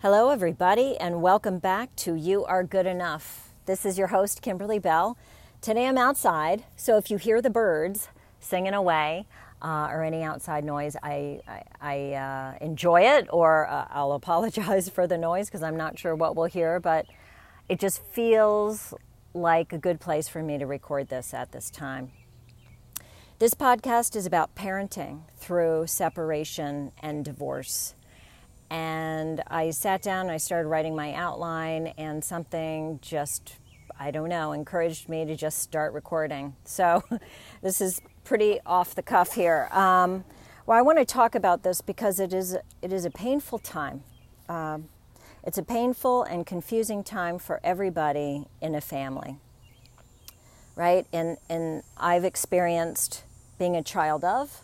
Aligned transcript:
Hello, 0.00 0.28
everybody, 0.28 0.94
and 0.98 1.22
welcome 1.22 1.58
back 1.58 1.96
to 1.96 2.14
You 2.14 2.44
Are 2.44 2.62
Good 2.62 2.84
Enough. 2.84 3.48
This 3.64 3.86
is 3.86 3.96
your 3.96 4.08
host, 4.08 4.42
Kimberly 4.42 4.78
Bell. 4.78 5.16
Today 5.62 5.86
I'm 5.86 5.96
outside, 5.96 6.64
so 6.76 6.98
if 6.98 7.10
you 7.10 7.16
hear 7.16 7.40
the 7.40 7.48
birds 7.48 8.10
singing 8.38 8.74
away 8.74 9.26
uh, 9.62 9.88
or 9.90 10.04
any 10.04 10.22
outside 10.22 10.64
noise, 10.66 10.96
I, 11.02 11.40
I, 11.48 11.62
I 11.80 12.12
uh, 12.12 12.58
enjoy 12.60 13.00
it, 13.16 13.26
or 13.32 13.66
uh, 13.68 13.86
I'll 13.88 14.12
apologize 14.22 14.90
for 14.90 15.06
the 15.06 15.16
noise 15.16 15.48
because 15.48 15.62
I'm 15.62 15.78
not 15.78 15.98
sure 15.98 16.14
what 16.14 16.36
we'll 16.36 16.44
hear, 16.44 16.78
but 16.78 17.06
it 17.66 17.80
just 17.80 18.04
feels 18.04 18.92
like 19.32 19.72
a 19.72 19.78
good 19.78 19.98
place 19.98 20.28
for 20.28 20.42
me 20.42 20.58
to 20.58 20.66
record 20.66 21.08
this 21.08 21.32
at 21.32 21.52
this 21.52 21.70
time. 21.70 22.12
This 23.38 23.54
podcast 23.54 24.14
is 24.14 24.26
about 24.26 24.54
parenting 24.54 25.22
through 25.38 25.86
separation 25.86 26.92
and 27.02 27.24
divorce. 27.24 27.95
And 28.70 29.42
I 29.46 29.70
sat 29.70 30.02
down 30.02 30.28
I 30.28 30.38
started 30.38 30.68
writing 30.68 30.96
my 30.96 31.14
outline, 31.14 31.88
and 31.98 32.24
something 32.24 32.98
just, 33.00 33.56
I 33.98 34.10
don't 34.10 34.28
know, 34.28 34.52
encouraged 34.52 35.08
me 35.08 35.24
to 35.24 35.36
just 35.36 35.60
start 35.60 35.92
recording. 35.92 36.56
So 36.64 37.02
this 37.62 37.80
is 37.80 38.00
pretty 38.24 38.58
off 38.66 38.94
the 38.94 39.02
cuff 39.02 39.34
here. 39.34 39.68
Um, 39.70 40.24
well, 40.66 40.76
I 40.76 40.82
want 40.82 40.98
to 40.98 41.04
talk 41.04 41.36
about 41.36 41.62
this 41.62 41.80
because 41.80 42.18
it 42.18 42.34
is, 42.34 42.56
it 42.82 42.92
is 42.92 43.04
a 43.04 43.10
painful 43.10 43.60
time. 43.60 44.02
Um, 44.48 44.88
it's 45.44 45.58
a 45.58 45.62
painful 45.62 46.24
and 46.24 46.44
confusing 46.44 47.04
time 47.04 47.38
for 47.38 47.60
everybody 47.62 48.46
in 48.60 48.74
a 48.74 48.80
family, 48.80 49.38
right? 50.74 51.06
And, 51.12 51.38
and 51.48 51.84
I've 51.96 52.24
experienced 52.24 53.22
being 53.56 53.76
a 53.76 53.82
child 53.82 54.24
of 54.24 54.60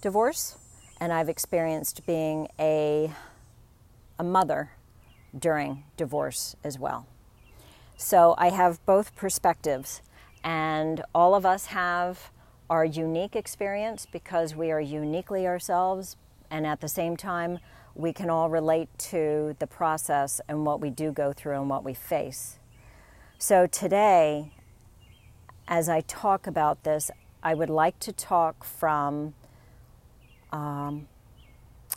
divorce 0.00 0.56
and 1.00 1.12
I've 1.12 1.28
experienced 1.28 2.06
being 2.06 2.48
a, 2.58 3.12
a 4.18 4.24
mother 4.24 4.70
during 5.38 5.84
divorce 5.96 6.56
as 6.64 6.78
well. 6.78 7.06
So 7.96 8.34
I 8.38 8.50
have 8.50 8.84
both 8.86 9.14
perspectives, 9.16 10.02
and 10.44 11.02
all 11.14 11.34
of 11.34 11.44
us 11.44 11.66
have 11.66 12.30
our 12.70 12.84
unique 12.84 13.34
experience 13.34 14.06
because 14.10 14.54
we 14.54 14.70
are 14.70 14.80
uniquely 14.80 15.46
ourselves, 15.46 16.16
and 16.50 16.66
at 16.66 16.80
the 16.80 16.88
same 16.88 17.16
time, 17.16 17.58
we 17.94 18.12
can 18.12 18.30
all 18.30 18.48
relate 18.48 18.88
to 18.98 19.56
the 19.58 19.66
process 19.66 20.40
and 20.48 20.64
what 20.64 20.80
we 20.80 20.90
do 20.90 21.10
go 21.10 21.32
through 21.32 21.60
and 21.60 21.68
what 21.68 21.82
we 21.82 21.94
face. 21.94 22.58
So 23.38 23.66
today, 23.66 24.52
as 25.66 25.88
I 25.88 26.02
talk 26.02 26.46
about 26.46 26.84
this, 26.84 27.10
I 27.42 27.54
would 27.54 27.70
like 27.70 27.98
to 28.00 28.12
talk 28.12 28.64
from 28.64 29.34
um, 30.52 31.08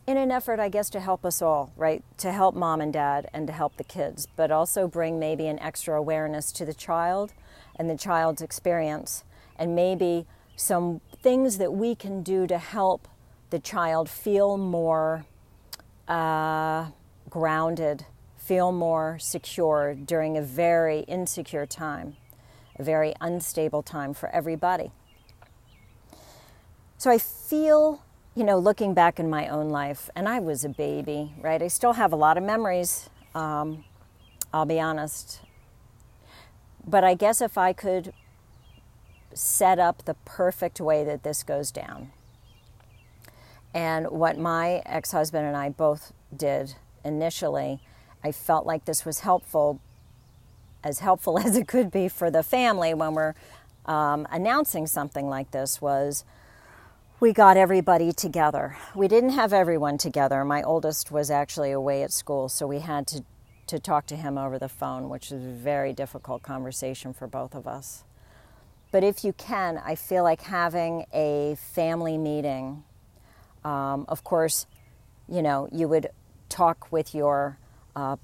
in 0.07 0.17
an 0.17 0.31
effort, 0.31 0.59
I 0.59 0.69
guess, 0.69 0.89
to 0.91 0.99
help 0.99 1.25
us 1.25 1.41
all, 1.41 1.71
right? 1.75 2.03
To 2.17 2.31
help 2.31 2.55
mom 2.55 2.81
and 2.81 2.91
dad 2.91 3.29
and 3.33 3.47
to 3.47 3.53
help 3.53 3.77
the 3.77 3.83
kids, 3.83 4.27
but 4.35 4.51
also 4.51 4.87
bring 4.87 5.19
maybe 5.19 5.47
an 5.47 5.59
extra 5.59 5.97
awareness 5.97 6.51
to 6.53 6.65
the 6.65 6.73
child 6.73 7.33
and 7.75 7.89
the 7.89 7.97
child's 7.97 8.41
experience, 8.41 9.23
and 9.57 9.75
maybe 9.75 10.25
some 10.55 11.01
things 11.21 11.57
that 11.57 11.73
we 11.73 11.95
can 11.95 12.23
do 12.23 12.47
to 12.47 12.57
help 12.57 13.07
the 13.49 13.59
child 13.59 14.09
feel 14.09 14.57
more 14.57 15.25
uh, 16.07 16.87
grounded, 17.29 18.05
feel 18.37 18.71
more 18.71 19.17
secure 19.19 19.93
during 19.93 20.37
a 20.37 20.41
very 20.41 21.01
insecure 21.01 21.65
time, 21.65 22.15
a 22.77 22.83
very 22.83 23.13
unstable 23.21 23.83
time 23.83 24.13
for 24.13 24.29
everybody. 24.29 24.91
So 26.97 27.09
I 27.09 27.17
feel 27.17 28.03
you 28.35 28.43
know, 28.45 28.57
looking 28.57 28.93
back 28.93 29.19
in 29.19 29.29
my 29.29 29.47
own 29.47 29.69
life, 29.69 30.09
and 30.15 30.27
I 30.27 30.39
was 30.39 30.63
a 30.63 30.69
baby, 30.69 31.33
right? 31.41 31.61
I 31.61 31.67
still 31.67 31.93
have 31.93 32.13
a 32.13 32.15
lot 32.15 32.37
of 32.37 32.43
memories, 32.43 33.09
um, 33.35 33.83
I'll 34.53 34.65
be 34.65 34.79
honest. 34.79 35.41
But 36.87 37.03
I 37.03 37.13
guess 37.13 37.41
if 37.41 37.57
I 37.57 37.73
could 37.73 38.13
set 39.33 39.79
up 39.79 40.05
the 40.05 40.13
perfect 40.25 40.79
way 40.79 41.03
that 41.03 41.23
this 41.23 41.43
goes 41.43 41.71
down, 41.71 42.11
and 43.73 44.09
what 44.09 44.37
my 44.37 44.81
ex 44.85 45.11
husband 45.11 45.45
and 45.45 45.55
I 45.55 45.69
both 45.69 46.13
did 46.35 46.75
initially, 47.03 47.79
I 48.23 48.31
felt 48.31 48.65
like 48.65 48.85
this 48.85 49.05
was 49.05 49.19
helpful, 49.19 49.81
as 50.85 50.99
helpful 50.99 51.37
as 51.45 51.57
it 51.57 51.67
could 51.67 51.91
be 51.91 52.07
for 52.07 52.31
the 52.31 52.43
family 52.43 52.93
when 52.93 53.13
we're 53.13 53.35
um, 53.85 54.25
announcing 54.31 54.87
something 54.87 55.27
like 55.27 55.51
this 55.51 55.81
was 55.81 56.23
we 57.21 57.31
got 57.31 57.55
everybody 57.55 58.11
together. 58.11 58.75
We 58.95 59.07
didn't 59.07 59.29
have 59.29 59.53
everyone 59.53 59.99
together. 59.99 60.43
My 60.43 60.63
oldest 60.63 61.11
was 61.11 61.29
actually 61.29 61.71
away 61.71 62.01
at 62.01 62.11
school, 62.11 62.49
so 62.49 62.65
we 62.65 62.79
had 62.79 63.05
to, 63.07 63.23
to 63.67 63.77
talk 63.77 64.07
to 64.07 64.15
him 64.15 64.39
over 64.39 64.57
the 64.57 64.67
phone, 64.67 65.07
which 65.07 65.29
was 65.29 65.45
a 65.45 65.49
very 65.49 65.93
difficult 65.93 66.41
conversation 66.41 67.13
for 67.13 67.27
both 67.27 67.53
of 67.53 67.67
us. 67.67 68.03
But 68.91 69.03
if 69.03 69.23
you 69.23 69.33
can, 69.33 69.77
I 69.77 69.93
feel 69.93 70.23
like 70.23 70.41
having 70.41 71.05
a 71.13 71.57
family 71.75 72.17
meeting, 72.17 72.83
um, 73.63 74.05
of 74.09 74.23
course, 74.23 74.65
you 75.29 75.43
know, 75.43 75.69
you 75.71 75.87
would 75.87 76.07
talk 76.49 76.91
with 76.91 77.13
your, 77.13 77.59
uh, 77.95 78.15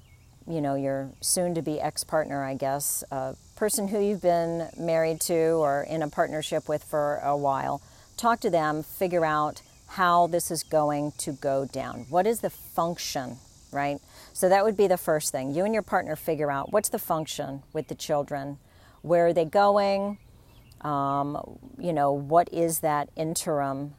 you 0.48 0.60
know, 0.60 0.74
your 0.74 1.12
soon 1.20 1.54
to 1.54 1.62
be 1.62 1.80
ex 1.80 2.02
partner, 2.02 2.42
I 2.42 2.54
guess, 2.54 3.04
uh, 3.12 3.34
person 3.54 3.86
who 3.86 4.00
you've 4.00 4.22
been 4.22 4.68
married 4.76 5.20
to 5.22 5.36
or 5.36 5.84
in 5.88 6.02
a 6.02 6.08
partnership 6.08 6.68
with 6.68 6.82
for 6.82 7.18
a 7.18 7.36
while 7.36 7.80
talk 8.18 8.40
to 8.40 8.50
them, 8.50 8.82
figure 8.82 9.24
out 9.24 9.62
how 9.88 10.26
this 10.26 10.50
is 10.50 10.62
going 10.62 11.12
to 11.18 11.32
go 11.32 11.64
down. 11.64 12.06
What 12.10 12.26
is 12.26 12.40
the 12.40 12.50
function, 12.50 13.38
right? 13.72 13.98
So 14.32 14.48
that 14.48 14.64
would 14.64 14.76
be 14.76 14.86
the 14.86 14.98
first 14.98 15.32
thing. 15.32 15.54
You 15.54 15.64
and 15.64 15.72
your 15.72 15.82
partner 15.82 16.16
figure 16.16 16.50
out 16.50 16.72
what's 16.72 16.90
the 16.90 16.98
function 16.98 17.62
with 17.72 17.88
the 17.88 17.94
children, 17.94 18.58
where 19.02 19.28
are 19.28 19.32
they 19.32 19.46
going, 19.46 20.18
um, 20.82 21.58
you 21.78 21.92
know, 21.92 22.12
what 22.12 22.52
is 22.52 22.80
that 22.80 23.08
interim 23.16 23.94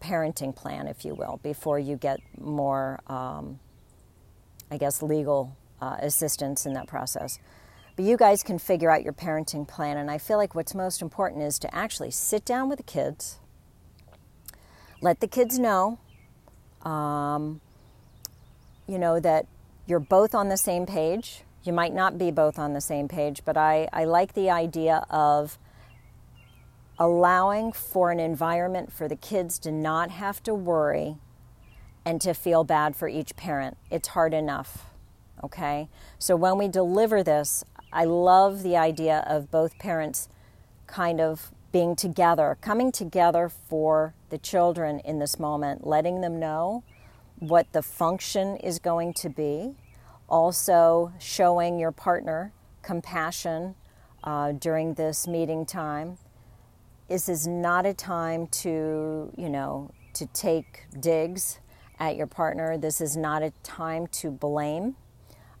parenting 0.00 0.54
plan, 0.54 0.86
if 0.86 1.04
you 1.04 1.14
will, 1.14 1.40
before 1.42 1.78
you 1.78 1.96
get 1.96 2.20
more, 2.38 3.00
um, 3.06 3.58
I 4.70 4.78
guess, 4.78 5.02
legal 5.02 5.56
uh, 5.80 5.96
assistance 6.00 6.66
in 6.66 6.72
that 6.74 6.86
process. 6.86 7.38
But 7.96 8.04
you 8.04 8.18
guys 8.18 8.42
can 8.42 8.58
figure 8.58 8.90
out 8.90 9.02
your 9.02 9.14
parenting 9.14 9.66
plan. 9.66 9.96
And 9.96 10.10
I 10.10 10.18
feel 10.18 10.36
like 10.36 10.54
what's 10.54 10.74
most 10.74 11.00
important 11.00 11.42
is 11.42 11.58
to 11.60 11.74
actually 11.74 12.10
sit 12.10 12.44
down 12.44 12.68
with 12.68 12.76
the 12.76 12.82
kids, 12.82 13.38
let 15.00 15.20
the 15.20 15.26
kids 15.26 15.58
know, 15.58 15.98
um, 16.82 17.60
you 18.86 18.98
know, 18.98 19.18
that 19.18 19.46
you're 19.86 19.98
both 19.98 20.34
on 20.34 20.48
the 20.48 20.56
same 20.56 20.84
page. 20.84 21.42
You 21.64 21.72
might 21.72 21.94
not 21.94 22.18
be 22.18 22.30
both 22.30 22.58
on 22.58 22.74
the 22.74 22.80
same 22.80 23.08
page, 23.08 23.42
but 23.44 23.56
I, 23.56 23.88
I 23.92 24.04
like 24.04 24.34
the 24.34 24.50
idea 24.50 25.04
of 25.10 25.58
allowing 26.98 27.72
for 27.72 28.10
an 28.10 28.20
environment 28.20 28.92
for 28.92 29.08
the 29.08 29.16
kids 29.16 29.58
to 29.60 29.72
not 29.72 30.10
have 30.10 30.42
to 30.44 30.54
worry 30.54 31.16
and 32.04 32.20
to 32.20 32.32
feel 32.32 32.62
bad 32.62 32.94
for 32.94 33.08
each 33.08 33.34
parent. 33.36 33.76
It's 33.90 34.08
hard 34.08 34.32
enough, 34.32 34.86
okay? 35.42 35.88
So 36.18 36.36
when 36.36 36.56
we 36.56 36.68
deliver 36.68 37.22
this, 37.22 37.64
I 37.96 38.04
love 38.04 38.62
the 38.62 38.76
idea 38.76 39.24
of 39.26 39.50
both 39.50 39.78
parents 39.78 40.28
kind 40.86 41.18
of 41.18 41.50
being 41.72 41.96
together, 41.96 42.58
coming 42.60 42.92
together 42.92 43.48
for 43.48 44.12
the 44.28 44.36
children 44.36 45.00
in 45.00 45.18
this 45.18 45.38
moment, 45.38 45.86
letting 45.86 46.20
them 46.20 46.38
know 46.38 46.84
what 47.38 47.72
the 47.72 47.80
function 47.80 48.56
is 48.58 48.78
going 48.78 49.14
to 49.14 49.30
be, 49.30 49.76
also 50.28 51.10
showing 51.18 51.78
your 51.78 51.90
partner 51.90 52.52
compassion 52.82 53.74
uh, 54.24 54.52
during 54.52 54.92
this 54.92 55.26
meeting 55.26 55.64
time. 55.64 56.18
This 57.08 57.30
is 57.30 57.46
not 57.46 57.86
a 57.86 57.94
time 57.94 58.46
to, 58.48 59.32
you 59.38 59.48
know, 59.48 59.90
to 60.12 60.26
take 60.26 60.84
digs 61.00 61.60
at 61.98 62.16
your 62.16 62.26
partner. 62.26 62.76
This 62.76 63.00
is 63.00 63.16
not 63.16 63.42
a 63.42 63.52
time 63.62 64.06
to 64.08 64.30
blame. 64.30 64.96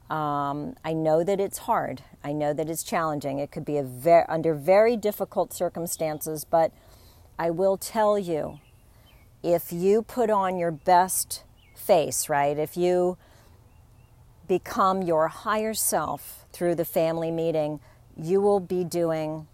Um, 0.08 0.76
I 0.84 0.92
know 0.92 1.24
that 1.24 1.40
it's 1.40 1.58
hard. 1.58 2.02
I 2.22 2.32
know 2.32 2.52
that 2.52 2.70
it's 2.70 2.84
challenging. 2.84 3.38
It 3.38 3.50
could 3.50 3.64
be 3.64 3.76
a 3.76 3.82
ver- 3.82 4.26
under 4.28 4.54
very 4.54 4.96
difficult 4.96 5.52
circumstances, 5.52 6.44
but 6.44 6.72
I 7.38 7.50
will 7.50 7.76
tell 7.76 8.18
you 8.18 8.60
if 9.42 9.72
you 9.72 10.02
put 10.02 10.30
on 10.30 10.58
your 10.58 10.70
best 10.70 11.42
face, 11.74 12.28
right? 12.28 12.56
If 12.56 12.76
you 12.76 13.18
become 14.46 15.02
your 15.02 15.28
higher 15.28 15.74
self 15.74 16.46
through 16.52 16.76
the 16.76 16.84
family 16.84 17.32
meeting, 17.32 17.80
you 18.16 18.40
will 18.40 18.60
be 18.60 18.84
doing 18.84 19.48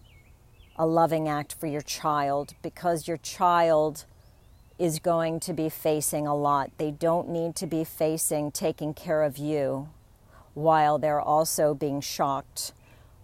a 0.77 0.87
loving 0.87 1.29
act 1.29 1.55
for 1.55 1.67
your 1.67 1.81
child 1.81 2.55
because 2.63 3.09
your 3.09 3.17
child 3.17 4.05
is 4.79 4.99
going 4.99 5.41
to 5.41 5.53
be 5.53 5.69
facing 5.69 6.27
a 6.27 6.35
lot. 6.35 6.71
They 6.77 6.91
don't 6.91 7.29
need 7.29 7.57
to 7.57 7.67
be 7.67 7.85
facing 7.85 8.51
taking 8.51 8.93
care 8.93 9.23
of 9.23 9.39
you 9.39 9.89
while 10.55 10.99
they're 10.99 11.21
also 11.21 11.75
being 11.75 12.01
shocked, 12.01 12.73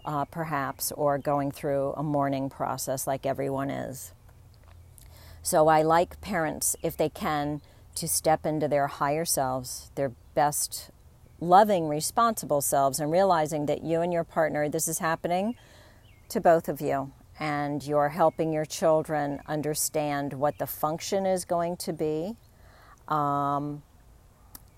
uh, 0.04 0.24
perhaps, 0.24 0.92
or 0.92 1.18
going 1.18 1.50
through 1.50 1.92
a 1.96 2.02
mourning 2.02 2.48
process 2.48 3.06
like 3.06 3.26
everyone 3.26 3.70
is. 3.70 4.12
So 5.42 5.68
I 5.68 5.82
like 5.82 6.20
parents, 6.20 6.76
if 6.82 6.96
they 6.96 7.08
can, 7.08 7.60
to 7.94 8.08
step 8.08 8.46
into 8.46 8.68
their 8.68 8.86
higher 8.86 9.24
selves, 9.24 9.90
their 9.94 10.12
best 10.34 10.90
loving, 11.40 11.88
responsible 11.88 12.60
selves 12.60 13.00
and 13.00 13.10
realizing 13.10 13.66
that 13.66 13.82
you 13.82 14.00
and 14.00 14.12
your 14.12 14.24
partner, 14.24 14.68
this 14.68 14.88
is 14.88 14.98
happening 14.98 15.54
to 16.28 16.40
both 16.40 16.68
of 16.68 16.80
you, 16.80 17.12
and 17.40 17.86
you're 17.86 18.10
helping 18.10 18.52
your 18.52 18.64
children 18.64 19.40
understand 19.46 20.32
what 20.32 20.58
the 20.58 20.66
function 20.66 21.24
is 21.26 21.44
going 21.44 21.76
to 21.76 21.92
be. 21.92 22.36
Um, 23.06 23.82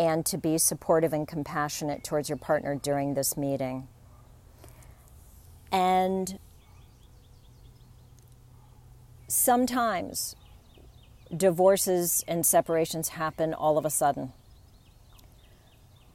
and 0.01 0.25
to 0.25 0.39
be 0.39 0.57
supportive 0.57 1.13
and 1.13 1.29
compassionate 1.29 2.03
towards 2.03 2.31
your 2.31 2.39
partner 2.39 2.75
during 2.75 3.13
this 3.13 3.37
meeting. 3.37 3.87
And 5.71 6.39
sometimes 9.29 10.37
divorces 11.37 12.25
and 12.27 12.47
separations 12.47 13.11
happen 13.11 13.53
all 13.53 13.77
of 13.77 13.85
a 13.85 13.91
sudden. 13.91 14.33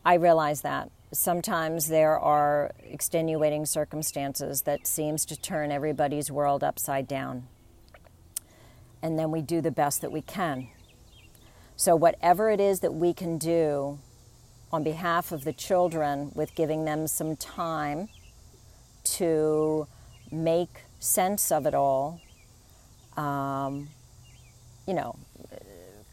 I 0.04 0.16
realize 0.16 0.62
that. 0.62 0.90
Sometimes 1.14 1.88
there 1.88 2.18
are 2.18 2.72
extenuating 2.84 3.68
circumstances 3.68 4.64
that 4.64 4.88
seems 4.88 5.26
to 5.26 5.40
turn 5.40 5.72
everybody's 5.72 6.32
world 6.32 6.64
upside 6.64 7.08
down. 7.08 7.48
And 9.04 9.20
then 9.20 9.30
we 9.30 9.44
do 9.44 9.62
the 9.62 9.70
best 9.70 10.02
that 10.02 10.12
we 10.12 10.24
can. 10.24 10.70
So 11.78 11.96
whatever 11.96 12.50
it 12.50 12.60
is 12.60 12.80
that 12.82 12.94
we 12.94 13.14
can 13.14 13.38
do 13.38 14.00
on 14.72 14.84
behalf 14.84 15.32
of 15.32 15.44
the 15.44 15.54
children 15.54 16.32
with 16.34 16.56
giving 16.56 16.86
them 16.86 17.08
some 17.08 17.36
time 17.36 18.10
to 19.04 19.88
make 20.32 20.84
sense 21.00 21.52
of 21.52 21.66
it 21.66 21.74
all 21.74 22.22
um, 23.18 23.90
you 24.88 24.94
know, 24.94 25.16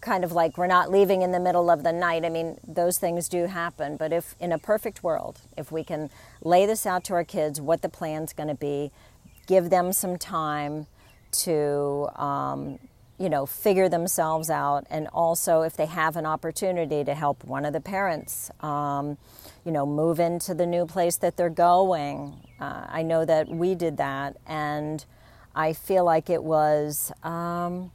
kind 0.00 0.24
of 0.24 0.32
like 0.32 0.58
we're 0.58 0.66
not 0.66 0.90
leaving 0.90 1.22
in 1.22 1.30
the 1.32 1.40
middle 1.40 1.70
of 1.70 1.82
the 1.82 1.92
night. 1.92 2.24
I 2.24 2.28
mean, 2.28 2.58
those 2.66 2.98
things 2.98 3.28
do 3.28 3.46
happen. 3.46 3.96
But 3.96 4.12
if 4.12 4.34
in 4.40 4.52
a 4.52 4.58
perfect 4.58 5.02
world, 5.02 5.40
if 5.56 5.70
we 5.70 5.84
can 5.84 6.10
lay 6.42 6.66
this 6.66 6.86
out 6.86 7.04
to 7.04 7.14
our 7.14 7.24
kids, 7.24 7.60
what 7.60 7.82
the 7.82 7.88
plan's 7.88 8.32
going 8.32 8.48
to 8.48 8.54
be, 8.54 8.90
give 9.46 9.70
them 9.70 9.92
some 9.92 10.18
time 10.18 10.86
to, 11.32 12.08
um, 12.16 12.78
you 13.22 13.30
know, 13.30 13.46
figure 13.46 13.88
themselves 13.88 14.50
out, 14.50 14.84
and 14.90 15.06
also 15.12 15.62
if 15.62 15.76
they 15.76 15.86
have 15.86 16.16
an 16.16 16.26
opportunity 16.26 17.04
to 17.04 17.14
help 17.14 17.44
one 17.44 17.64
of 17.64 17.72
the 17.72 17.80
parents, 17.80 18.50
um, 18.58 19.16
you 19.64 19.70
know, 19.70 19.86
move 19.86 20.18
into 20.18 20.54
the 20.54 20.66
new 20.66 20.84
place 20.84 21.18
that 21.18 21.36
they're 21.36 21.48
going. 21.48 22.34
Uh, 22.60 22.84
I 22.88 23.04
know 23.04 23.24
that 23.24 23.48
we 23.48 23.76
did 23.76 23.96
that, 23.98 24.38
and 24.44 25.04
I 25.54 25.72
feel 25.72 26.04
like 26.04 26.30
it 26.30 26.42
was. 26.42 27.12
Um, 27.22 27.92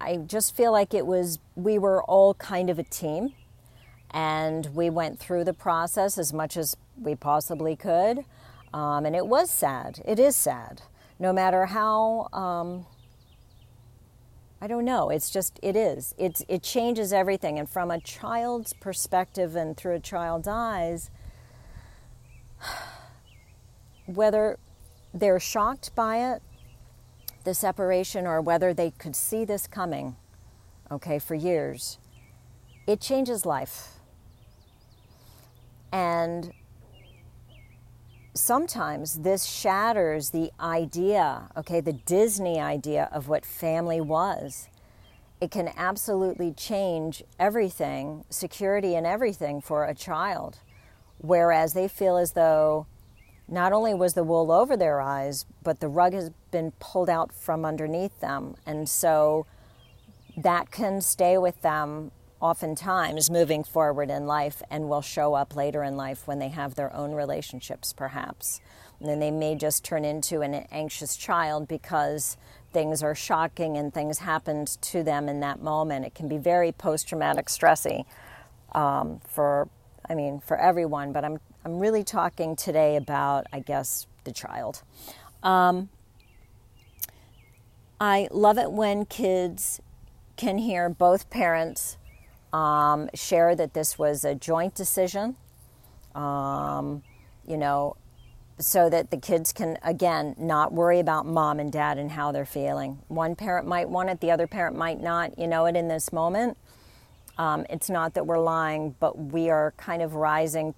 I 0.00 0.16
just 0.16 0.56
feel 0.56 0.72
like 0.72 0.92
it 0.92 1.06
was. 1.06 1.38
We 1.54 1.78
were 1.78 2.02
all 2.02 2.34
kind 2.34 2.68
of 2.68 2.80
a 2.80 2.82
team, 2.82 3.32
and 4.10 4.74
we 4.74 4.90
went 4.90 5.20
through 5.20 5.44
the 5.44 5.54
process 5.54 6.18
as 6.18 6.32
much 6.32 6.56
as 6.56 6.76
we 7.00 7.14
possibly 7.14 7.76
could, 7.76 8.24
um, 8.74 9.06
and 9.06 9.14
it 9.14 9.28
was 9.28 9.52
sad. 9.52 10.02
It 10.04 10.18
is 10.18 10.34
sad, 10.34 10.82
no 11.20 11.32
matter 11.32 11.66
how. 11.66 12.28
Um, 12.32 12.86
I 14.62 14.68
don't 14.68 14.84
know. 14.84 15.10
It's 15.10 15.28
just 15.28 15.58
it 15.60 15.74
is. 15.74 16.14
It's 16.16 16.44
it 16.46 16.62
changes 16.62 17.12
everything, 17.12 17.58
and 17.58 17.68
from 17.68 17.90
a 17.90 17.98
child's 17.98 18.72
perspective 18.74 19.56
and 19.56 19.76
through 19.76 19.96
a 19.96 19.98
child's 19.98 20.46
eyes, 20.46 21.10
whether 24.06 24.60
they're 25.12 25.40
shocked 25.40 25.92
by 25.96 26.32
it, 26.32 26.42
the 27.42 27.54
separation, 27.54 28.24
or 28.24 28.40
whether 28.40 28.72
they 28.72 28.92
could 28.92 29.16
see 29.16 29.44
this 29.44 29.66
coming, 29.66 30.14
okay, 30.92 31.18
for 31.18 31.34
years, 31.34 31.98
it 32.86 33.00
changes 33.00 33.44
life. 33.44 33.94
And 35.90 36.52
sometimes 38.34 39.20
this 39.20 39.44
shatters 39.44 40.30
the 40.30 40.50
idea, 40.60 41.48
okay, 41.56 41.80
the 41.80 41.92
Disney 41.92 42.60
idea 42.60 43.08
of 43.12 43.28
what 43.28 43.44
family 43.44 44.00
was. 44.00 44.68
It 45.40 45.50
can 45.50 45.70
absolutely 45.76 46.52
change 46.52 47.22
everything, 47.38 48.24
security 48.30 48.94
and 48.94 49.06
everything 49.06 49.60
for 49.60 49.84
a 49.84 49.94
child. 49.94 50.60
Whereas 51.18 51.74
they 51.74 51.88
feel 51.88 52.16
as 52.16 52.32
though 52.32 52.86
not 53.48 53.72
only 53.72 53.92
was 53.92 54.14
the 54.14 54.24
wool 54.24 54.50
over 54.50 54.76
their 54.76 55.00
eyes, 55.00 55.44
but 55.62 55.80
the 55.80 55.88
rug 55.88 56.14
has 56.14 56.30
been 56.50 56.72
pulled 56.78 57.10
out 57.10 57.32
from 57.32 57.64
underneath 57.64 58.20
them. 58.20 58.54
And 58.64 58.88
so 58.88 59.46
that 60.36 60.70
can 60.70 61.00
stay 61.00 61.36
with 61.36 61.60
them 61.62 62.12
oftentimes 62.42 63.30
moving 63.30 63.64
forward 63.64 64.10
in 64.10 64.26
life 64.26 64.62
and 64.70 64.88
will 64.88 65.00
show 65.00 65.34
up 65.34 65.56
later 65.56 65.82
in 65.82 65.96
life 65.96 66.26
when 66.26 66.38
they 66.38 66.48
have 66.48 66.74
their 66.74 66.94
own 66.94 67.12
relationships, 67.12 67.92
perhaps. 67.92 68.60
And 69.00 69.08
then 69.08 69.20
they 69.20 69.30
may 69.30 69.54
just 69.54 69.84
turn 69.84 70.04
into 70.04 70.42
an 70.42 70.54
anxious 70.70 71.16
child 71.16 71.68
because 71.68 72.36
things 72.72 73.02
are 73.02 73.14
shocking 73.14 73.76
and 73.76 73.94
things 73.94 74.18
happened 74.18 74.76
to 74.82 75.02
them 75.02 75.28
in 75.28 75.40
that 75.40 75.62
moment. 75.62 76.04
It 76.04 76.14
can 76.14 76.28
be 76.28 76.36
very 76.36 76.72
post 76.72 77.08
traumatic 77.08 77.46
stressy 77.46 78.04
um, 78.72 79.20
for, 79.26 79.68
I 80.08 80.14
mean, 80.14 80.40
for 80.40 80.58
everyone, 80.58 81.12
but 81.12 81.24
I'm 81.24 81.38
I'm 81.64 81.78
really 81.78 82.02
talking 82.02 82.56
today 82.56 82.96
about, 82.96 83.46
I 83.52 83.60
guess, 83.60 84.08
the 84.24 84.32
child. 84.32 84.82
Um, 85.42 85.90
I 88.00 88.26
love 88.32 88.58
it 88.58 88.72
when 88.72 89.04
kids 89.04 89.80
can 90.36 90.58
hear 90.58 90.88
both 90.88 91.30
parents 91.30 91.98
um, 92.52 93.08
share 93.14 93.54
that 93.54 93.74
this 93.74 93.98
was 93.98 94.24
a 94.24 94.34
joint 94.34 94.74
decision, 94.74 95.36
um, 96.14 97.02
you 97.46 97.56
know, 97.56 97.96
so 98.58 98.88
that 98.90 99.10
the 99.10 99.16
kids 99.16 99.52
can, 99.52 99.78
again, 99.82 100.34
not 100.38 100.72
worry 100.72 101.00
about 101.00 101.26
mom 101.26 101.58
and 101.58 101.72
dad 101.72 101.98
and 101.98 102.12
how 102.12 102.30
they're 102.32 102.44
feeling. 102.44 102.98
One 103.08 103.34
parent 103.34 103.66
might 103.66 103.88
want 103.88 104.10
it, 104.10 104.20
the 104.20 104.30
other 104.30 104.46
parent 104.46 104.76
might 104.76 105.00
not. 105.00 105.38
You 105.38 105.46
know 105.46 105.66
it 105.66 105.76
in 105.76 105.88
this 105.88 106.12
moment. 106.12 106.56
Um, 107.38 107.64
it's 107.70 107.88
not 107.88 108.14
that 108.14 108.26
we're 108.26 108.38
lying, 108.38 108.94
but 109.00 109.18
we 109.18 109.48
are 109.48 109.72
kind 109.76 110.02
of 110.02 110.14
rising 110.14 110.74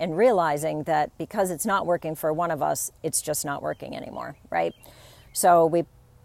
and 0.00 0.16
realizing 0.16 0.82
that 0.84 1.16
because 1.18 1.50
it's 1.50 1.66
not 1.66 1.86
working 1.86 2.16
for 2.16 2.32
one 2.32 2.50
of 2.50 2.62
us, 2.62 2.90
it's 3.02 3.22
just 3.22 3.44
not 3.44 3.62
working 3.62 3.94
anymore, 3.94 4.36
right? 4.50 4.74
So 5.32 5.66
we 5.66 5.84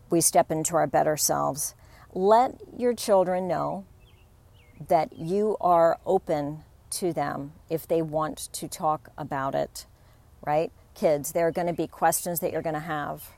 we 0.09 0.21
step 0.21 0.51
into 0.51 0.77
our 0.77 0.87
better 0.87 1.17
selves. 1.17 1.75
Let 2.13 2.55
your 2.77 2.93
children 2.93 3.47
know 3.47 3.85
that 4.87 5.17
you 5.17 5.57
are 5.59 5.99
open 6.05 6.63
to 6.89 7.13
them 7.13 7.53
if 7.69 7.87
they 7.87 8.01
want 8.01 8.49
to 8.53 8.67
talk 8.67 9.09
about 9.17 9.55
it, 9.55 9.85
right? 10.45 10.71
Kids, 10.95 11.31
there 11.31 11.47
are 11.47 11.51
going 11.51 11.67
to 11.67 11.73
be 11.73 11.87
questions 11.87 12.39
that 12.39 12.51
you're 12.51 12.61
going 12.61 12.75
to 12.75 12.79
have, 12.79 13.29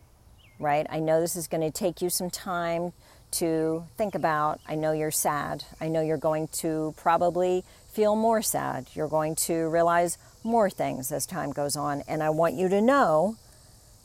right? 0.59 0.85
I 0.89 0.99
know 0.99 1.19
this 1.19 1.35
is 1.35 1.47
going 1.47 1.61
to 1.61 1.71
take 1.71 2.01
you 2.01 2.09
some 2.09 2.29
time 2.29 2.93
to 3.31 3.85
think 3.97 4.15
about. 4.15 4.59
I 4.67 4.75
know 4.75 4.91
you're 4.91 5.11
sad. 5.11 5.63
I 5.79 5.87
know 5.87 6.01
you're 6.01 6.17
going 6.17 6.47
to 6.59 6.93
probably 6.97 7.63
feel 7.91 8.15
more 8.15 8.41
sad. 8.41 8.87
You're 8.93 9.07
going 9.07 9.35
to 9.35 9.67
realize 9.69 10.17
more 10.43 10.69
things 10.69 11.11
as 11.11 11.25
time 11.25 11.51
goes 11.51 11.75
on. 11.75 12.03
And 12.07 12.23
I 12.23 12.29
want 12.29 12.55
you 12.55 12.69
to 12.69 12.81
know 12.81 13.35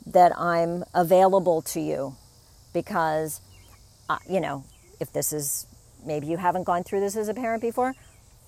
that 0.06 0.38
I'm 0.38 0.84
available 0.94 1.62
to 1.62 1.80
you 1.80 2.16
because, 2.72 3.40
uh, 4.08 4.18
you 4.28 4.40
know, 4.40 4.64
if 5.00 5.12
this 5.12 5.32
is 5.32 5.66
maybe 6.06 6.26
you 6.26 6.36
haven't 6.36 6.64
gone 6.64 6.84
through 6.84 7.00
this 7.00 7.16
as 7.16 7.28
a 7.28 7.34
parent 7.34 7.62
before, 7.62 7.94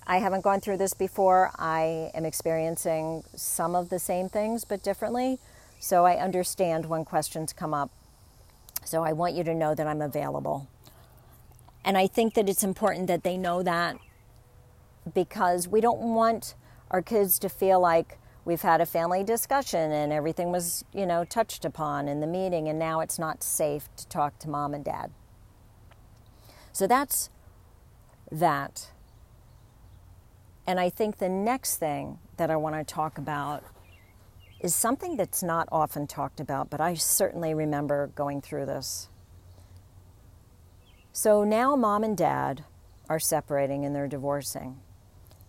I 0.09 0.19
haven't 0.19 0.41
gone 0.41 0.61
through 0.61 0.77
this 0.77 0.93
before. 0.93 1.51
I 1.57 2.11
am 2.13 2.23
experiencing 2.23 3.25
some 3.35 3.75
of 3.75 3.89
the 3.89 3.99
same 3.99 4.29
things 4.29 4.63
but 4.63 4.81
differently. 4.81 5.37
So 5.79 6.05
I 6.05 6.15
understand 6.15 6.85
when 6.85 7.03
questions 7.03 7.51
come 7.51 7.73
up. 7.73 7.91
So 8.85 9.03
I 9.03 9.11
want 9.11 9.35
you 9.35 9.43
to 9.43 9.53
know 9.53 9.75
that 9.75 9.85
I'm 9.85 10.01
available. 10.01 10.69
And 11.83 11.97
I 11.97 12.07
think 12.07 12.35
that 12.35 12.47
it's 12.47 12.63
important 12.63 13.07
that 13.07 13.23
they 13.23 13.37
know 13.37 13.61
that 13.63 13.97
because 15.13 15.67
we 15.67 15.81
don't 15.81 15.99
want 15.99 16.55
our 16.89 17.01
kids 17.01 17.37
to 17.39 17.49
feel 17.49 17.81
like 17.81 18.17
we've 18.45 18.61
had 18.61 18.79
a 18.79 18.85
family 18.85 19.25
discussion 19.25 19.91
and 19.91 20.13
everything 20.13 20.53
was, 20.53 20.85
you 20.93 21.05
know, 21.05 21.25
touched 21.25 21.65
upon 21.65 22.07
in 22.07 22.21
the 22.21 22.27
meeting 22.27 22.69
and 22.69 22.79
now 22.79 23.01
it's 23.01 23.19
not 23.19 23.43
safe 23.43 23.89
to 23.97 24.07
talk 24.07 24.39
to 24.39 24.49
mom 24.49 24.73
and 24.73 24.85
dad. 24.85 25.11
So 26.71 26.87
that's 26.87 27.29
that. 28.31 28.91
And 30.65 30.79
I 30.79 30.89
think 30.89 31.17
the 31.17 31.29
next 31.29 31.77
thing 31.77 32.19
that 32.37 32.49
I 32.49 32.55
want 32.55 32.75
to 32.75 32.83
talk 32.83 33.17
about 33.17 33.63
is 34.59 34.75
something 34.75 35.15
that's 35.15 35.43
not 35.43 35.67
often 35.71 36.07
talked 36.07 36.39
about, 36.39 36.69
but 36.69 36.81
I 36.81 36.95
certainly 36.95 37.53
remember 37.53 38.07
going 38.15 38.41
through 38.41 38.65
this. 38.65 39.07
So 41.13 41.43
now 41.43 41.75
mom 41.75 42.03
and 42.03 42.17
dad 42.17 42.63
are 43.09 43.19
separating 43.19 43.85
and 43.85 43.95
they're 43.95 44.07
divorcing. 44.07 44.79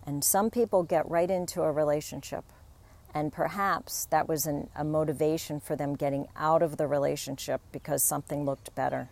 And 0.06 0.22
some 0.22 0.50
people 0.50 0.82
get 0.82 1.08
right 1.10 1.30
into 1.30 1.62
a 1.62 1.72
relationship. 1.72 2.44
And 3.14 3.32
perhaps 3.32 4.06
that 4.06 4.28
was 4.28 4.46
an, 4.46 4.68
a 4.76 4.84
motivation 4.84 5.60
for 5.60 5.74
them 5.74 5.94
getting 5.94 6.28
out 6.36 6.62
of 6.62 6.76
the 6.76 6.86
relationship 6.86 7.60
because 7.72 8.02
something 8.02 8.44
looked 8.44 8.74
better 8.74 9.08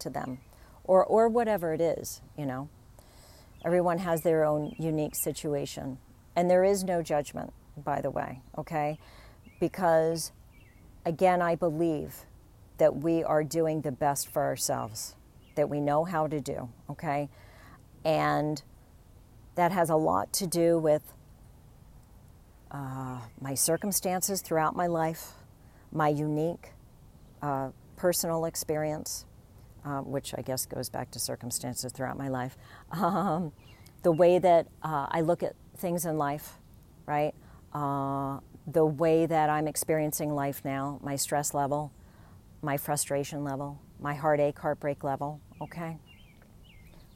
to 0.00 0.10
them, 0.10 0.38
or, 0.84 1.04
or 1.04 1.28
whatever 1.28 1.72
it 1.72 1.80
is, 1.80 2.20
you 2.36 2.44
know. 2.46 2.68
Everyone 3.64 3.98
has 3.98 4.22
their 4.22 4.44
own 4.44 4.74
unique 4.78 5.14
situation. 5.14 5.98
And 6.36 6.50
there 6.50 6.64
is 6.64 6.84
no 6.84 7.02
judgment, 7.02 7.52
by 7.76 8.00
the 8.00 8.10
way, 8.10 8.40
okay? 8.56 8.98
Because, 9.58 10.32
again, 11.04 11.42
I 11.42 11.54
believe 11.54 12.14
that 12.78 12.96
we 12.96 13.22
are 13.22 13.44
doing 13.44 13.82
the 13.82 13.92
best 13.92 14.28
for 14.28 14.42
ourselves, 14.42 15.14
that 15.54 15.68
we 15.68 15.80
know 15.80 16.04
how 16.04 16.26
to 16.26 16.40
do, 16.40 16.70
okay? 16.88 17.28
And 18.04 18.62
that 19.56 19.72
has 19.72 19.90
a 19.90 19.96
lot 19.96 20.32
to 20.34 20.46
do 20.46 20.78
with 20.78 21.12
uh, 22.70 23.18
my 23.40 23.54
circumstances 23.54 24.40
throughout 24.40 24.74
my 24.74 24.86
life, 24.86 25.32
my 25.92 26.08
unique 26.08 26.70
uh, 27.42 27.70
personal 27.96 28.44
experience, 28.46 29.26
uh, 29.84 30.00
which 30.00 30.34
I 30.36 30.42
guess 30.42 30.66
goes 30.66 30.88
back 30.88 31.10
to 31.12 31.18
circumstances 31.18 31.92
throughout 31.92 32.18
my 32.18 32.28
life, 32.28 32.56
um, 32.92 33.52
the 34.02 34.12
way 34.12 34.38
that 34.38 34.66
uh, 34.82 35.06
I 35.10 35.20
look 35.20 35.42
at 35.42 35.54
things 35.76 36.04
in 36.04 36.18
life, 36.18 36.58
right? 37.06 37.34
Uh, 37.72 38.40
the 38.66 38.84
way 38.84 39.26
that 39.26 39.50
I'm 39.50 39.66
experiencing 39.66 40.34
life 40.34 40.62
now, 40.64 40.98
my 41.02 41.16
stress 41.16 41.54
level, 41.54 41.92
my 42.62 42.76
frustration 42.76 43.44
level, 43.44 43.80
my 43.98 44.14
heartache, 44.14 44.58
heartbreak 44.58 45.02
level, 45.04 45.40
okay? 45.60 45.98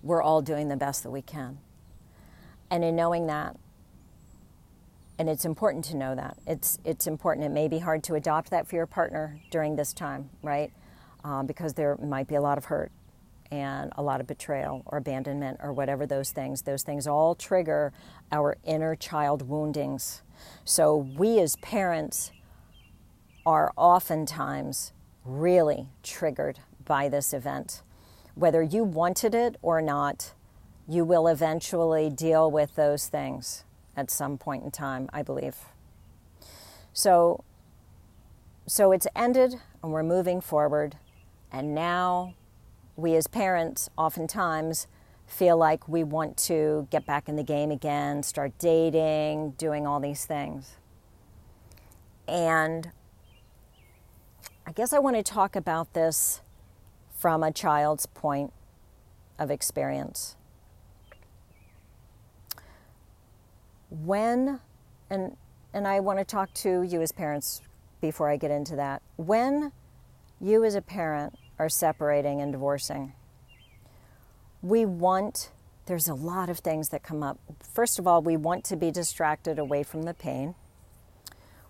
We're 0.02 0.22
all 0.22 0.42
doing 0.42 0.68
the 0.68 0.76
best 0.76 1.02
that 1.02 1.10
we 1.10 1.22
can. 1.22 1.58
And 2.70 2.84
in 2.84 2.96
knowing 2.96 3.26
that, 3.26 3.56
and 5.18 5.28
it's 5.28 5.44
important 5.44 5.84
to 5.86 5.96
know 5.96 6.14
that. 6.14 6.36
It's, 6.46 6.78
it's 6.84 7.06
important. 7.06 7.46
It 7.46 7.50
may 7.50 7.68
be 7.68 7.78
hard 7.78 8.02
to 8.04 8.14
adopt 8.14 8.50
that 8.50 8.66
for 8.66 8.74
your 8.74 8.86
partner 8.86 9.38
during 9.50 9.76
this 9.76 9.92
time, 9.92 10.30
right? 10.42 10.72
Um, 11.24 11.46
because 11.46 11.72
there 11.72 11.96
might 11.96 12.28
be 12.28 12.34
a 12.34 12.40
lot 12.40 12.58
of 12.58 12.66
hurt 12.66 12.92
and 13.50 13.92
a 13.96 14.02
lot 14.02 14.20
of 14.20 14.26
betrayal 14.26 14.82
or 14.84 14.98
abandonment 14.98 15.58
or 15.62 15.72
whatever 15.72 16.06
those 16.06 16.30
things. 16.30 16.62
Those 16.62 16.82
things 16.82 17.06
all 17.06 17.34
trigger 17.34 17.92
our 18.30 18.56
inner 18.64 18.94
child 18.94 19.48
woundings. 19.48 20.22
So 20.64 20.96
we 20.96 21.38
as 21.40 21.56
parents 21.56 22.32
are 23.46 23.72
oftentimes 23.76 24.92
really 25.24 25.88
triggered 26.02 26.60
by 26.84 27.08
this 27.08 27.32
event. 27.32 27.82
Whether 28.34 28.62
you 28.62 28.84
wanted 28.84 29.34
it 29.34 29.56
or 29.62 29.80
not, 29.80 30.32
you 30.88 31.04
will 31.04 31.28
eventually 31.28 32.10
deal 32.10 32.50
with 32.50 32.74
those 32.74 33.06
things 33.06 33.64
at 33.96 34.10
some 34.10 34.36
point 34.36 34.64
in 34.64 34.70
time, 34.70 35.08
I 35.12 35.22
believe. 35.22 35.56
So, 36.92 37.44
so 38.66 38.92
it's 38.92 39.06
ended 39.14 39.54
and 39.82 39.92
we're 39.92 40.02
moving 40.02 40.40
forward. 40.40 40.96
And 41.54 41.72
now 41.72 42.34
we 42.96 43.14
as 43.14 43.28
parents 43.28 43.88
oftentimes 43.96 44.88
feel 45.24 45.56
like 45.56 45.88
we 45.88 46.02
want 46.02 46.36
to 46.36 46.88
get 46.90 47.06
back 47.06 47.28
in 47.28 47.36
the 47.36 47.44
game 47.44 47.70
again, 47.70 48.24
start 48.24 48.58
dating, 48.58 49.52
doing 49.52 49.86
all 49.86 50.00
these 50.00 50.26
things. 50.26 50.72
And 52.26 52.90
I 54.66 54.72
guess 54.72 54.92
I 54.92 54.98
want 54.98 55.14
to 55.14 55.22
talk 55.22 55.54
about 55.54 55.94
this 55.94 56.40
from 57.16 57.44
a 57.44 57.52
child's 57.52 58.06
point 58.06 58.52
of 59.38 59.48
experience. 59.48 60.34
When, 63.90 64.58
and, 65.08 65.36
and 65.72 65.86
I 65.86 66.00
want 66.00 66.18
to 66.18 66.24
talk 66.24 66.52
to 66.54 66.82
you 66.82 67.00
as 67.00 67.12
parents 67.12 67.62
before 68.00 68.28
I 68.28 68.38
get 68.38 68.50
into 68.50 68.74
that. 68.74 69.02
When 69.14 69.70
you 70.40 70.64
as 70.64 70.74
a 70.74 70.82
parent 70.82 71.38
are 71.58 71.68
separating 71.68 72.40
and 72.40 72.52
divorcing, 72.52 73.12
we 74.62 74.84
want, 74.84 75.50
there's 75.86 76.08
a 76.08 76.14
lot 76.14 76.48
of 76.48 76.58
things 76.58 76.88
that 76.88 77.02
come 77.02 77.22
up. 77.22 77.38
First 77.62 77.98
of 77.98 78.06
all, 78.06 78.22
we 78.22 78.36
want 78.36 78.64
to 78.64 78.76
be 78.76 78.90
distracted 78.90 79.58
away 79.58 79.82
from 79.82 80.02
the 80.02 80.14
pain. 80.14 80.54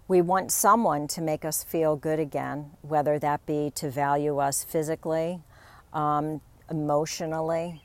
We 0.07 0.21
want 0.21 0.53
someone 0.53 1.09
to 1.09 1.21
make 1.21 1.45
us 1.45 1.65
feel 1.65 1.97
good 1.97 2.21
again, 2.21 2.71
whether 2.83 3.19
that 3.19 3.45
be 3.47 3.73
to 3.77 3.91
value 3.91 4.39
us 4.39 4.63
physically, 4.63 5.41
um, 5.93 6.41
emotionally, 6.71 7.83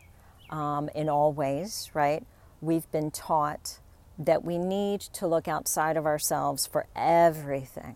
um, 0.49 0.89
in 0.93 1.09
all 1.09 1.31
ways, 1.31 1.89
right? 1.93 2.23
We've 2.61 2.89
been 2.91 3.09
taught 3.09 3.79
that 4.17 4.43
we 4.43 4.57
need 4.57 4.99
to 4.99 5.27
look 5.27 5.47
outside 5.47 5.95
of 5.95 6.05
ourselves 6.05 6.67
for 6.67 6.87
everything. 6.95 7.95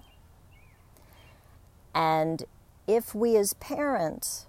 And 1.93 2.43
if 2.87 3.15
we 3.15 3.37
as 3.37 3.53
parents 3.53 4.47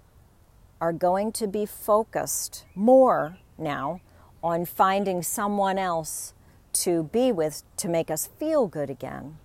are 0.81 0.93
going 0.93 1.31
to 1.31 1.47
be 1.47 1.65
focused 1.65 2.65
more 2.75 3.37
now 3.57 4.01
on 4.43 4.65
finding 4.65 5.23
someone 5.23 5.77
else 5.77 6.33
to 6.73 7.03
be 7.03 7.31
with 7.31 7.63
to 7.77 7.87
make 7.87 8.11
us 8.11 8.27
feel 8.37 8.67
good 8.67 8.89
again, 8.89 9.37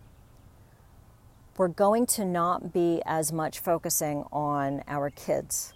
we're 1.57 1.69
going 1.69 2.07
to 2.07 2.25
not 2.25 2.73
be 2.73 3.03
as 3.05 3.33
much 3.33 3.59
focusing 3.59 4.25
on 4.33 4.83
our 4.89 5.11
kids 5.11 5.75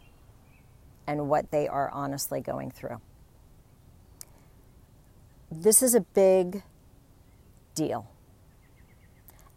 and 1.07 1.29
what 1.29 1.51
they 1.51 1.69
are 1.69 1.91
honestly 1.91 2.41
going 2.41 2.71
through. 2.71 3.01
This 5.51 5.83
is 5.83 5.95
a 5.95 6.01
big 6.01 6.63
deal. 7.75 8.09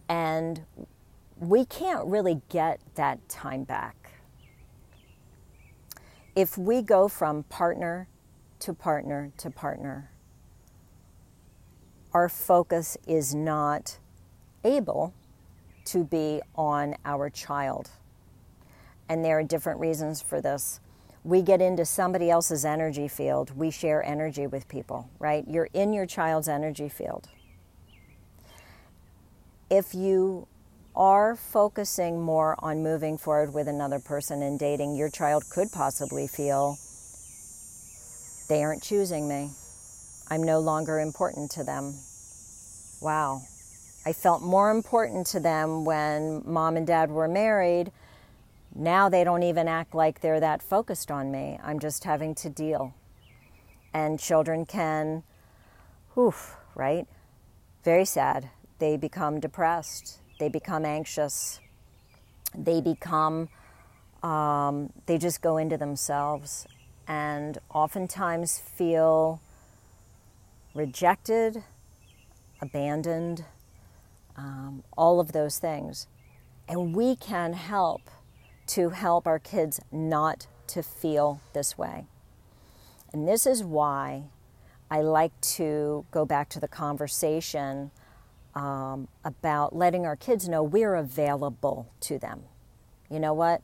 And 0.10 0.62
we 1.39 1.65
can't 1.65 2.06
really 2.08 2.41
get 2.50 2.79
that 2.96 3.27
time 3.29 3.63
back. 3.63 4.12
If 6.36 6.58
we 6.58 6.82
go 6.82 7.08
from 7.08 7.44
partner 7.44 8.08
to 8.60 8.74
partner 8.74 9.32
to 9.38 9.50
partner, 9.50 10.12
our 12.13 12.29
focus 12.29 12.98
is 13.08 13.36
not 13.36 14.00
able 14.63 15.13
to 15.86 16.03
be 16.03 16.41
on 16.56 16.96
our 17.06 17.29
child. 17.29 17.91
And 19.10 19.24
there 19.24 19.39
are 19.39 19.44
different 19.44 19.79
reasons 19.79 20.22
for 20.22 20.41
this. 20.41 20.79
We 21.24 21.41
get 21.41 21.62
into 21.62 21.86
somebody 21.86 22.29
else's 22.29 22.65
energy 22.65 23.08
field. 23.08 23.56
We 23.56 23.72
share 23.72 24.03
energy 24.03 24.48
with 24.48 24.67
people, 24.67 25.10
right? 25.20 25.46
You're 25.48 25.70
in 25.74 25.94
your 25.94 26.06
child's 26.06 26.48
energy 26.48 26.89
field. 26.89 27.29
If 29.70 29.94
you 29.94 30.48
are 30.98 31.36
focusing 31.36 32.20
more 32.20 32.56
on 32.58 32.82
moving 32.82 33.20
forward 33.20 33.54
with 33.54 33.68
another 33.68 34.00
person 34.00 34.42
and 34.42 34.58
dating, 34.58 34.96
your 34.96 35.10
child 35.10 35.44
could 35.51 35.72
possibly 35.72 36.27
feel 36.27 36.75
they 38.50 38.63
aren't 38.63 38.82
choosing 38.82 39.30
me. 39.30 39.51
I'm 40.30 40.44
no 40.44 40.60
longer 40.60 41.00
important 41.00 41.51
to 41.51 41.63
them. 41.63 41.94
Wow. 43.00 43.44
I 44.06 44.13
felt 44.13 44.42
more 44.42 44.72
important 44.72 45.27
to 45.27 45.39
them 45.39 45.86
when 45.86 46.42
mom 46.46 46.77
and 46.77 46.88
dad 46.88 47.12
were 47.12 47.27
married. 47.27 47.92
Now 48.74 49.08
they 49.08 49.24
don't 49.24 49.44
even 49.44 49.68
act 49.68 49.94
like 49.94 50.22
they're 50.22 50.39
that 50.39 50.63
focused 50.63 51.12
on 51.12 51.32
me. 51.32 51.60
I'm 51.63 51.80
just 51.80 52.06
having 52.06 52.34
to 52.36 52.50
deal. 52.50 52.96
And 53.94 54.20
children 54.20 54.66
can, 54.66 55.24
oof, 56.18 56.56
right? 56.74 57.06
Very 57.84 58.06
sad. 58.06 58.50
They 58.80 58.98
become 58.98 59.39
depressed. 59.39 60.22
They 60.39 60.50
become 60.50 60.86
anxious. 60.86 61.60
They 62.56 62.82
become, 62.82 63.50
um, 64.24 64.91
they 65.06 65.17
just 65.17 65.41
go 65.41 65.58
into 65.58 65.77
themselves 65.77 66.67
and 67.08 67.58
oftentimes 67.74 68.60
feel 68.60 69.41
rejected, 70.74 71.63
abandoned 72.62 73.46
um, 74.36 74.84
all 74.98 75.20
of 75.20 75.32
those 75.32 75.58
things. 75.58 76.08
And 76.67 76.96
we 76.96 77.15
can 77.15 77.53
help 77.53 78.01
to 78.67 78.89
help 78.89 79.25
our 79.25 79.39
kids 79.39 79.79
not 79.91 80.48
to 80.67 80.84
feel 80.84 81.41
this 81.53 81.77
way. 81.77 82.06
And 83.13 83.27
this 83.27 83.46
is 83.46 83.63
why 83.63 84.24
I 84.91 85.01
like 85.01 85.39
to 85.41 86.06
go 86.12 86.25
back 86.25 86.50
to 86.50 86.60
the 86.60 86.67
conversation 86.67 87.91
um, 88.58 89.08
about 89.24 89.76
letting 89.76 90.08
our 90.08 90.16
kids 90.16 90.50
know 90.50 90.64
we're 90.64 90.96
available 90.96 91.92
to 92.02 92.18
them. 92.18 92.42
You 93.08 93.20
know 93.20 93.34
what? 93.34 93.62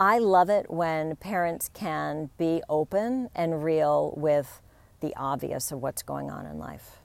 I 0.00 0.18
love 0.18 0.48
it 0.48 0.70
when 0.70 1.16
parents 1.16 1.70
can 1.74 2.30
be 2.38 2.62
open 2.70 3.28
and 3.34 3.62
real 3.62 4.14
with 4.16 4.62
the 5.00 5.14
obvious 5.14 5.70
of 5.70 5.82
what's 5.82 6.02
going 6.02 6.30
on 6.30 6.46
in 6.46 6.58
life. 6.58 7.00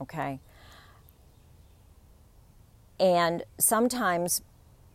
Okay? 0.00 0.40
And 2.98 3.44
sometimes 3.58 4.42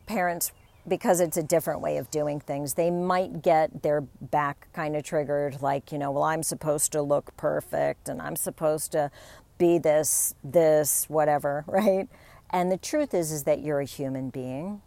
parents, 0.05 0.51
because 0.85 1.21
it's 1.21 1.37
a 1.37 1.43
different 1.43 1.79
way 1.79 1.95
of 1.97 2.11
doing 2.11 2.41
things, 2.41 2.73
they 2.73 2.91
might 2.91 3.41
get 3.41 3.83
their 3.83 4.01
back 4.01 4.67
kind 4.73 4.97
of 4.97 5.03
triggered, 5.03 5.61
like, 5.61 5.93
you 5.93 5.97
know, 5.97 6.11
well, 6.11 6.23
I'm 6.23 6.43
supposed 6.43 6.91
to 6.91 7.01
look 7.01 7.35
perfect 7.37 8.09
and 8.09 8.21
I'm 8.21 8.35
supposed 8.35 8.91
to 8.91 9.09
be 9.57 9.77
this, 9.77 10.35
this, 10.43 11.05
whatever, 11.09 11.63
right? 11.69 12.07
And 12.51 12.71
the 12.71 12.77
truth 12.77 13.13
is, 13.13 13.31
is 13.31 13.43
that 13.43 13.61
you're 13.61 13.81
a 13.81 13.85
human 13.85 14.29
being. 14.29 14.81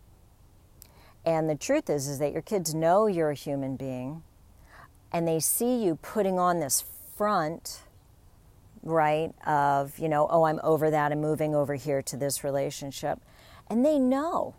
And 1.27 1.51
the 1.51 1.57
truth 1.57 1.91
is, 1.91 2.09
is 2.09 2.19
that 2.21 2.33
your 2.33 2.43
kids 2.43 2.75
know 2.75 3.07
you're 3.07 3.31
a 3.31 3.35
human 3.35 3.77
being. 3.77 4.23
and 5.13 5.27
they 5.27 5.41
see 5.41 5.85
you 5.85 5.97
putting 5.97 6.39
on 6.39 6.61
this 6.61 6.85
front, 7.17 7.81
right, 8.83 9.33
of, 9.47 9.99
you 9.99 10.09
know, 10.09 10.29
oh, 10.31 10.45
I'm 10.45 10.61
over 10.63 10.91
that 10.91 11.13
and 11.13 11.21
moving 11.21 11.55
over 11.55 11.75
here 11.75 12.03
to 12.03 12.17
this 12.17 12.45
relationship, 12.45 13.21
and 13.69 13.85
they 13.85 13.99
know 13.99 14.55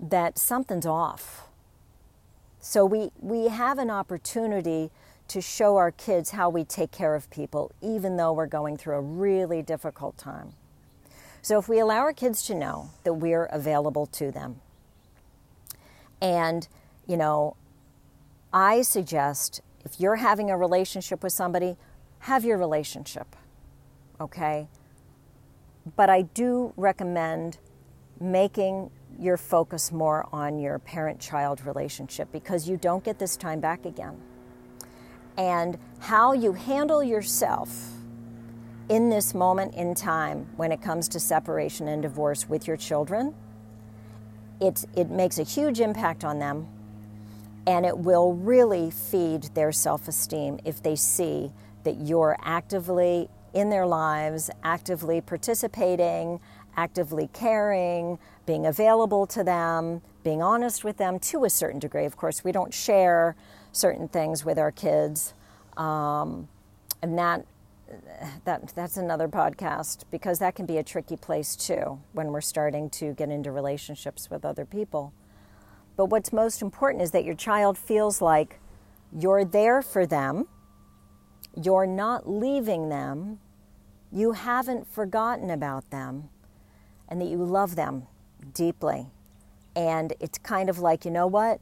that 0.00 0.38
something's 0.38 0.86
off. 0.86 1.48
So 2.60 2.84
we, 2.86 3.10
we 3.20 3.48
have 3.48 3.78
an 3.78 3.90
opportunity 3.90 4.90
to 5.28 5.40
show 5.40 5.76
our 5.76 5.90
kids 5.90 6.30
how 6.30 6.48
we 6.48 6.64
take 6.64 6.90
care 6.90 7.14
of 7.14 7.30
people, 7.30 7.72
even 7.80 8.16
though 8.16 8.32
we're 8.32 8.46
going 8.46 8.76
through 8.76 8.96
a 8.96 9.00
really 9.00 9.62
difficult 9.62 10.16
time. 10.18 10.52
So 11.42 11.58
if 11.58 11.68
we 11.68 11.78
allow 11.78 11.98
our 11.98 12.12
kids 12.12 12.42
to 12.44 12.54
know 12.54 12.90
that 13.04 13.14
we're 13.14 13.46
available 13.46 14.06
to 14.06 14.30
them, 14.30 14.60
and, 16.20 16.66
you 17.06 17.16
know, 17.16 17.56
I 18.52 18.82
suggest 18.82 19.60
if 19.84 20.00
you're 20.00 20.16
having 20.16 20.50
a 20.50 20.56
relationship 20.56 21.22
with 21.22 21.32
somebody, 21.32 21.76
have 22.20 22.44
your 22.44 22.56
relationship, 22.56 23.36
okay? 24.20 24.68
But 25.96 26.08
I 26.08 26.22
do 26.22 26.72
recommend 26.76 27.58
making 28.18 28.90
your 29.18 29.36
focus 29.36 29.92
more 29.92 30.26
on 30.32 30.58
your 30.58 30.78
parent 30.78 31.20
child 31.20 31.64
relationship 31.66 32.32
because 32.32 32.68
you 32.68 32.76
don't 32.76 33.04
get 33.04 33.18
this 33.18 33.36
time 33.36 33.60
back 33.60 33.84
again. 33.84 34.18
And 35.36 35.78
how 36.00 36.32
you 36.32 36.52
handle 36.52 37.02
yourself 37.02 37.90
in 38.88 39.08
this 39.08 39.34
moment 39.34 39.74
in 39.74 39.94
time 39.94 40.46
when 40.56 40.70
it 40.70 40.82
comes 40.82 41.08
to 41.08 41.20
separation 41.20 41.88
and 41.88 42.02
divorce 42.02 42.48
with 42.48 42.66
your 42.66 42.76
children, 42.76 43.34
it, 44.60 44.84
it 44.94 45.10
makes 45.10 45.38
a 45.38 45.42
huge 45.42 45.80
impact 45.80 46.24
on 46.24 46.38
them 46.38 46.68
and 47.66 47.86
it 47.86 47.96
will 47.96 48.34
really 48.34 48.90
feed 48.90 49.44
their 49.54 49.72
self 49.72 50.06
esteem 50.06 50.58
if 50.64 50.82
they 50.82 50.96
see 50.96 51.50
that 51.84 52.00
you're 52.00 52.36
actively 52.42 53.28
in 53.54 53.70
their 53.70 53.86
lives, 53.86 54.50
actively 54.62 55.20
participating, 55.20 56.40
actively 56.76 57.28
caring, 57.32 58.18
being 58.46 58.66
available 58.66 59.26
to 59.26 59.44
them, 59.44 60.02
being 60.22 60.42
honest 60.42 60.84
with 60.84 60.96
them 60.96 61.18
to 61.18 61.44
a 61.44 61.50
certain 61.50 61.78
degree. 61.78 62.04
Of 62.04 62.16
course, 62.16 62.42
we 62.42 62.52
don't 62.52 62.74
share 62.74 63.36
certain 63.74 64.08
things 64.08 64.44
with 64.44 64.58
our 64.58 64.70
kids, 64.70 65.34
um, 65.76 66.48
and 67.02 67.18
that 67.18 67.44
that 68.44 68.72
that's 68.74 68.96
another 68.96 69.28
podcast 69.28 70.04
because 70.10 70.38
that 70.38 70.54
can 70.54 70.66
be 70.66 70.78
a 70.78 70.82
tricky 70.82 71.16
place 71.16 71.54
too 71.54 72.00
when 72.12 72.28
we're 72.28 72.40
starting 72.40 72.88
to 72.90 73.12
get 73.14 73.28
into 73.28 73.52
relationships 73.52 74.30
with 74.30 74.44
other 74.44 74.64
people. 74.64 75.12
But 75.96 76.06
what's 76.06 76.32
most 76.32 76.62
important 76.62 77.02
is 77.02 77.10
that 77.12 77.24
your 77.24 77.34
child 77.34 77.78
feels 77.78 78.20
like 78.20 78.58
you're 79.16 79.44
there 79.44 79.80
for 79.82 80.06
them, 80.06 80.48
you're 81.62 81.86
not 81.86 82.28
leaving 82.28 82.88
them, 82.88 83.38
you 84.10 84.32
haven't 84.32 84.92
forgotten 84.92 85.50
about 85.50 85.90
them, 85.90 86.30
and 87.08 87.20
that 87.20 87.28
you 87.28 87.38
love 87.38 87.76
them 87.76 88.06
deeply. 88.52 89.06
And 89.76 90.14
it's 90.20 90.38
kind 90.38 90.68
of 90.68 90.78
like, 90.78 91.04
you 91.04 91.10
know 91.10 91.26
what? 91.26 91.60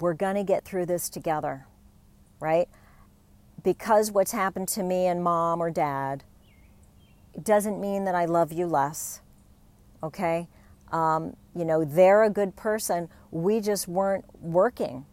We're 0.00 0.14
going 0.14 0.36
to 0.36 0.44
get 0.44 0.64
through 0.64 0.86
this 0.86 1.08
together, 1.08 1.66
right? 2.40 2.68
Because 3.62 4.10
what's 4.10 4.32
happened 4.32 4.68
to 4.68 4.82
me 4.82 5.06
and 5.06 5.22
mom 5.22 5.62
or 5.62 5.70
dad 5.70 6.24
doesn't 7.42 7.80
mean 7.80 8.04
that 8.04 8.14
I 8.14 8.24
love 8.24 8.52
you 8.52 8.66
less, 8.66 9.20
okay? 10.02 10.48
Um, 10.90 11.36
you 11.54 11.64
know, 11.64 11.84
they're 11.84 12.24
a 12.24 12.30
good 12.30 12.56
person. 12.56 13.08
We 13.30 13.60
just 13.60 13.86
weren't 13.86 14.24
working 14.40 15.06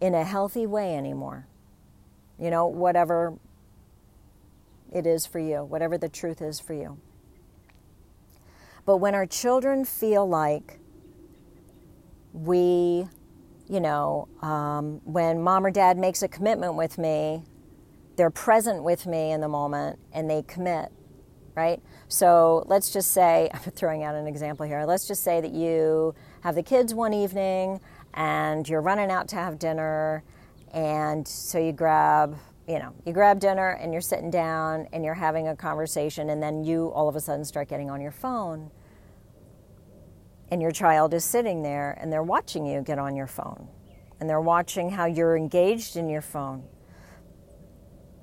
in 0.00 0.14
a 0.14 0.24
healthy 0.24 0.66
way 0.66 0.96
anymore. 0.96 1.46
You 2.38 2.50
know, 2.50 2.66
whatever 2.66 3.34
it 4.92 5.06
is 5.06 5.26
for 5.26 5.38
you, 5.38 5.64
whatever 5.64 5.96
the 5.96 6.08
truth 6.08 6.42
is 6.42 6.60
for 6.60 6.74
you. 6.74 6.98
But 8.84 8.96
when 8.96 9.14
our 9.14 9.26
children 9.26 9.84
feel 9.84 10.28
like 10.28 10.78
we, 12.32 13.06
you 13.68 13.80
know, 13.80 14.28
um, 14.42 15.00
when 15.04 15.42
mom 15.42 15.64
or 15.64 15.70
dad 15.70 15.96
makes 15.96 16.22
a 16.22 16.28
commitment 16.28 16.74
with 16.74 16.98
me, 16.98 17.44
they're 18.16 18.30
present 18.30 18.82
with 18.82 19.06
me 19.06 19.32
in 19.32 19.40
the 19.40 19.48
moment 19.48 19.98
and 20.12 20.28
they 20.28 20.42
commit, 20.42 20.92
right? 21.54 21.80
So 22.08 22.64
let's 22.66 22.90
just 22.92 23.12
say, 23.12 23.50
I'm 23.54 23.60
throwing 23.60 24.02
out 24.02 24.14
an 24.14 24.26
example 24.26 24.66
here. 24.66 24.84
Let's 24.84 25.06
just 25.06 25.22
say 25.22 25.40
that 25.40 25.52
you 25.52 26.14
have 26.42 26.54
the 26.54 26.62
kids 26.62 26.94
one 26.94 27.14
evening 27.14 27.80
and 28.14 28.68
you're 28.68 28.82
running 28.82 29.10
out 29.10 29.28
to 29.28 29.36
have 29.36 29.58
dinner, 29.58 30.22
and 30.74 31.26
so 31.26 31.58
you 31.58 31.72
grab 31.72 32.36
you 32.68 32.78
know, 32.78 32.94
you 33.04 33.12
grab 33.12 33.40
dinner 33.40 33.70
and 33.70 33.92
you're 33.92 34.00
sitting 34.00 34.30
down 34.30 34.86
and 34.92 35.04
you're 35.04 35.14
having 35.14 35.48
a 35.48 35.56
conversation, 35.56 36.30
and 36.30 36.42
then 36.42 36.64
you 36.64 36.92
all 36.92 37.08
of 37.08 37.16
a 37.16 37.20
sudden 37.20 37.44
start 37.44 37.68
getting 37.68 37.90
on 37.90 38.00
your 38.00 38.12
phone. 38.12 38.70
And 40.52 40.60
your 40.60 40.70
child 40.70 41.14
is 41.14 41.24
sitting 41.24 41.62
there 41.62 41.96
and 41.98 42.12
they're 42.12 42.22
watching 42.22 42.66
you 42.66 42.82
get 42.82 42.98
on 42.98 43.16
your 43.16 43.26
phone. 43.26 43.68
And 44.20 44.28
they're 44.28 44.38
watching 44.38 44.90
how 44.90 45.06
you're 45.06 45.34
engaged 45.34 45.96
in 45.96 46.10
your 46.10 46.20
phone. 46.20 46.64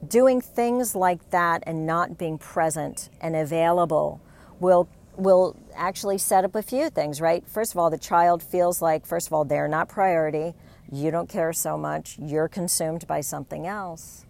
Doing 0.08 0.40
things 0.40 0.94
like 0.94 1.32
that 1.32 1.64
and 1.66 1.88
not 1.88 2.20
being 2.20 2.38
present 2.38 3.10
and 3.20 3.36
available 3.36 4.22
will 4.60 4.88
will 5.18 5.58
actually 5.76 6.20
set 6.20 6.46
up 6.46 6.54
a 6.54 6.62
few 6.62 6.92
things, 6.92 7.20
right? 7.20 7.44
First 7.50 7.74
of 7.74 7.80
all, 7.80 7.90
the 7.90 7.98
child 7.98 8.44
feels 8.44 8.80
like, 8.80 9.08
first 9.08 9.26
of 9.26 9.34
all, 9.34 9.44
they're 9.44 9.68
not 9.68 9.90
priority. 9.90 10.54
You 10.92 11.10
don't 11.10 11.28
care 11.28 11.52
so 11.52 11.80
much. 11.80 12.16
You're 12.20 12.48
consumed 12.48 13.08
by 13.08 13.22
something 13.22 13.66
else. 13.66 14.28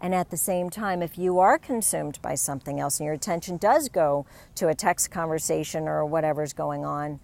And 0.00 0.14
at 0.14 0.30
the 0.30 0.36
same 0.36 0.70
time, 0.70 1.02
if 1.02 1.18
you 1.18 1.40
are 1.40 1.58
consumed 1.58 2.20
by 2.22 2.36
something 2.36 2.78
else 2.78 3.00
and 3.00 3.04
your 3.04 3.14
attention 3.14 3.56
does 3.56 3.88
go 3.88 4.26
to 4.54 4.68
a 4.68 4.74
text 4.74 5.10
conversation 5.10 5.88
or 5.88 6.06
whatever's 6.06 6.52
going 6.52 6.84
on, 6.84 7.20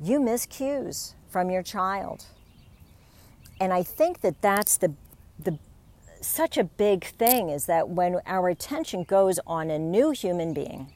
you 0.00 0.20
miss 0.20 0.46
cues 0.46 1.14
from 1.28 1.50
your 1.50 1.62
child. 1.62 2.26
And 3.60 3.72
I 3.72 3.82
think 3.82 4.20
that 4.20 4.40
that's 4.40 4.76
the, 4.76 4.94
the 5.38 5.58
such 6.20 6.56
a 6.56 6.64
big 6.64 7.04
thing 7.04 7.48
is 7.48 7.66
that 7.66 7.88
when 7.88 8.20
our 8.26 8.48
attention 8.48 9.04
goes 9.04 9.38
on 9.46 9.70
a 9.70 9.78
new 9.78 10.10
human 10.10 10.52
being, 10.52 10.92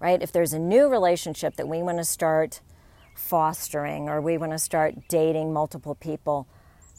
right? 0.00 0.22
If 0.22 0.32
there's 0.32 0.52
a 0.52 0.58
new 0.58 0.88
relationship 0.88 1.56
that 1.56 1.68
we 1.68 1.82
want 1.82 1.98
to 1.98 2.04
start 2.04 2.60
fostering 3.14 4.08
or 4.08 4.20
we 4.20 4.38
want 4.38 4.52
to 4.52 4.58
start 4.58 5.08
dating 5.08 5.52
multiple 5.52 5.94
people, 5.94 6.46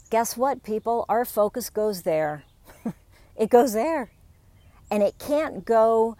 guess 0.09 0.35
what, 0.35 0.63
people? 0.63 1.05
Our 1.07 1.25
focus 1.25 1.69
goes 1.69 2.03
there 2.03 2.43
it 3.35 3.49
goes 3.49 3.73
there. 3.73 4.11
And 4.91 5.03
it 5.03 5.17
can't 5.19 5.65
go 5.65 6.17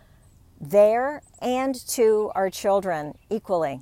there 0.60 1.22
and 1.42 1.76
to 1.90 2.32
our 2.36 2.50
children 2.50 3.18
equally. 3.30 3.82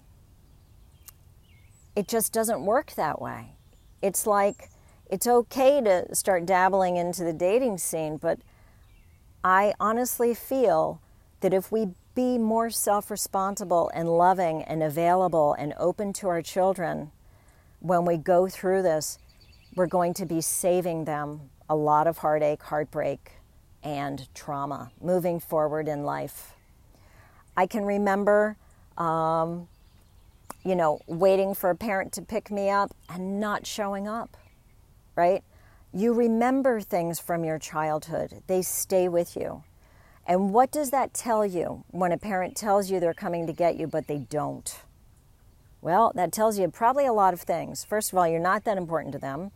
It 1.98 2.08
just 2.08 2.32
doesn't 2.32 2.64
work 2.64 2.92
that 2.92 3.20
way. 3.20 3.56
It's 4.04 4.28
like 4.28 4.70
it's 5.10 5.26
okay 5.26 5.82
to 5.82 6.14
start 6.14 6.46
dabbling 6.46 6.96
into 6.96 7.24
the 7.24 7.34
dating 7.34 7.80
scene, 7.80 8.18
but 8.18 8.38
I 9.44 9.74
honestly 9.80 10.36
feel 10.36 11.02
that 11.40 11.56
if 11.56 11.72
we 11.72 11.88
be 12.14 12.38
more 12.38 12.70
self 12.70 13.10
responsible 13.10 13.90
and 13.96 14.16
loving 14.16 14.62
and 14.62 14.84
available 14.84 15.56
and 15.58 15.74
open 15.80 16.14
to 16.14 16.28
our 16.28 16.44
children 16.44 17.10
when 17.80 18.06
we 18.06 18.18
go 18.18 18.48
through 18.48 18.84
this, 18.84 19.18
we're 19.76 19.88
going 19.88 20.14
to 20.14 20.26
be 20.28 20.40
saving 20.40 21.06
them 21.06 21.50
a 21.68 21.76
lot 21.76 22.06
of 22.06 22.20
heartache, 22.20 22.62
heartbreak, 22.62 23.32
and 23.82 24.32
trauma 24.36 24.92
moving 25.02 25.40
forward 25.40 25.88
in 25.88 26.04
life. 26.04 26.54
I 27.56 27.66
can 27.66 27.86
remember, 27.86 28.56
um, 29.00 29.68
you 30.64 30.76
know, 30.76 31.00
waiting 31.08 31.54
for 31.54 31.70
a 31.70 31.76
parent 31.76 32.12
to 32.14 32.22
pick 32.22 32.52
me 32.52 32.70
up 32.70 32.96
and 33.10 33.40
not 33.40 33.66
showing 33.66 34.08
up, 34.08 34.36
right? 35.16 35.44
You 35.94 36.14
remember 36.14 36.82
things 36.82 37.20
from 37.20 37.44
your 37.44 37.60
childhood, 37.60 38.44
they 38.48 38.62
stay 38.62 39.08
with 39.08 39.36
you. 39.36 39.64
And 40.28 40.54
what 40.54 40.72
does 40.72 40.92
that 40.92 41.14
tell 41.14 41.46
you 41.46 41.86
when 41.92 42.12
a 42.12 42.18
parent 42.18 42.58
tells 42.58 42.92
you 42.92 43.00
they're 43.00 43.14
coming 43.14 43.48
to 43.48 43.54
get 43.54 43.78
you, 43.78 43.88
but 43.88 44.08
they 44.08 44.20
don't? 44.20 44.78
Well, 45.82 46.12
that 46.16 46.34
tells 46.34 46.60
you 46.60 46.68
probably 46.68 47.06
a 47.06 47.14
lot 47.14 47.34
of 47.34 47.42
things. 47.42 47.86
First 47.86 48.12
of 48.12 48.18
all, 48.18 48.28
you're 48.28 48.40
not 48.40 48.66
that 48.66 48.78
important 48.78 49.14
to 49.14 49.20
them. 49.20 49.52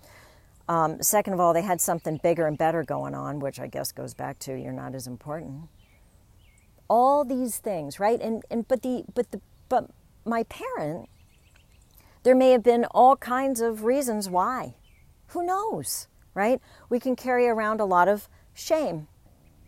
Um, 0.70 1.02
second 1.02 1.34
of 1.34 1.42
all, 1.42 1.54
they 1.54 1.64
had 1.64 1.82
something 1.82 2.22
bigger 2.24 2.48
and 2.48 2.58
better 2.58 2.84
going 2.84 3.14
on, 3.14 3.40
which 3.40 3.60
I 3.60 3.68
guess 3.68 3.92
goes 3.92 4.14
back 4.14 4.40
to 4.40 4.56
you're 4.56 4.72
not 4.72 4.96
as 4.96 5.08
important. 5.08 5.64
All 6.88 7.26
these 7.26 7.58
things, 7.58 8.00
right? 8.00 8.22
And 8.22 8.44
and 8.50 8.66
but 8.66 8.82
the 8.82 9.04
but 9.14 9.32
the 9.32 9.42
but 9.68 9.90
my 10.26 10.44
parent, 10.44 11.10
there 12.24 12.36
may 12.36 12.52
have 12.52 12.64
been 12.64 12.86
all 12.86 13.16
kinds 13.18 13.62
of 13.62 13.84
reasons 13.86 14.30
why. 14.30 14.76
Who 15.30 15.46
knows, 15.46 16.08
right? 16.34 16.62
We 16.90 17.00
can 17.00 17.16
carry 17.16 17.48
around 17.48 17.80
a 17.82 17.86
lot 17.86 18.08
of 18.08 18.30
shame, 18.54 19.08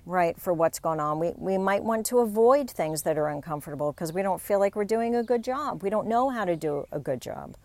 right, 0.05 0.39
for 0.39 0.53
what's 0.53 0.79
going 0.79 0.99
on. 0.99 1.19
We 1.19 1.33
we 1.37 1.57
might 1.57 1.83
want 1.83 2.05
to 2.07 2.19
avoid 2.19 2.69
things 2.69 3.03
that 3.03 3.17
are 3.17 3.29
uncomfortable 3.29 3.91
because 3.93 4.13
we 4.13 4.21
don't 4.21 4.41
feel 4.41 4.59
like 4.59 4.75
we're 4.75 4.85
doing 4.85 5.15
a 5.15 5.23
good 5.23 5.43
job. 5.43 5.83
We 5.83 5.89
don't 5.89 6.07
know 6.07 6.29
how 6.29 6.45
to 6.45 6.55
do 6.55 6.85
a 6.91 6.99
good 6.99 7.21
job. 7.21 7.55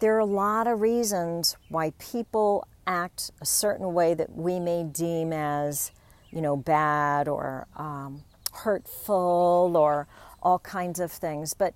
there 0.00 0.14
are 0.16 0.20
a 0.20 0.24
lot 0.24 0.66
of 0.66 0.80
reasons 0.80 1.56
why 1.68 1.92
people 1.98 2.66
act 2.86 3.30
a 3.40 3.46
certain 3.46 3.92
way 3.92 4.14
that 4.14 4.34
we 4.34 4.60
may 4.60 4.84
deem 4.84 5.32
as, 5.32 5.90
you 6.30 6.40
know, 6.40 6.56
bad 6.56 7.28
or 7.28 7.66
um, 7.76 8.22
hurtful 8.52 9.74
or 9.76 10.06
all 10.42 10.58
kinds 10.60 11.00
of 11.00 11.10
things. 11.12 11.54
But 11.54 11.74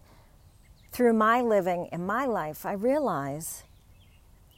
through 0.92 1.14
my 1.14 1.40
living 1.40 1.88
in 1.92 2.04
my 2.06 2.26
life, 2.26 2.66
I 2.66 2.72
realize 2.72 3.64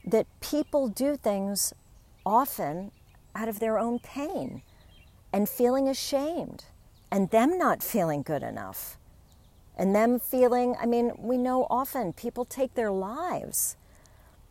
that 0.05 0.27
people 0.41 0.89
do 0.89 1.17
things 1.17 1.73
often 2.27 2.91
out 3.35 3.49
of 3.49 3.59
their 3.59 3.79
own 3.79 3.99
pain 3.99 4.63
and 5.33 5.49
feeling 5.49 5.89
ashamed 5.89 6.65
and 7.11 7.31
them 7.31 7.59
not 7.59 7.83
feeling 7.83 8.23
good 8.23 8.43
enough 8.43 8.99
and 9.77 9.95
them 9.95 10.19
feeling 10.19 10.77
i 10.81 10.87
mean 10.87 11.13
we 11.19 11.37
know 11.37 11.67
often 11.69 12.13
people 12.13 12.45
take 12.45 12.75
their 12.75 12.91
lives 12.91 13.77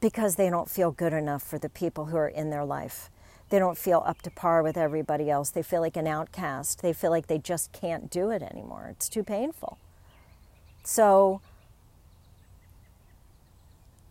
because 0.01 0.35
they 0.35 0.49
don't 0.49 0.69
feel 0.69 0.91
good 0.91 1.13
enough 1.13 1.41
for 1.41 1.57
the 1.57 1.69
people 1.69 2.05
who 2.05 2.17
are 2.17 2.27
in 2.27 2.49
their 2.49 2.65
life 2.65 3.09
they 3.53 3.59
don't 3.59 3.77
feel 3.77 4.01
up 4.03 4.23
to 4.23 4.31
par 4.31 4.63
with 4.63 4.77
everybody 4.77 5.29
else. 5.29 5.51
They 5.51 5.61
feel 5.61 5.81
like 5.81 5.95
an 5.95 6.07
outcast. 6.07 6.81
They 6.81 6.91
feel 6.91 7.11
like 7.11 7.27
they 7.27 7.37
just 7.37 7.71
can't 7.71 8.09
do 8.09 8.31
it 8.31 8.41
anymore. 8.41 8.87
It's 8.89 9.07
too 9.07 9.23
painful. 9.23 9.77
So 10.83 11.39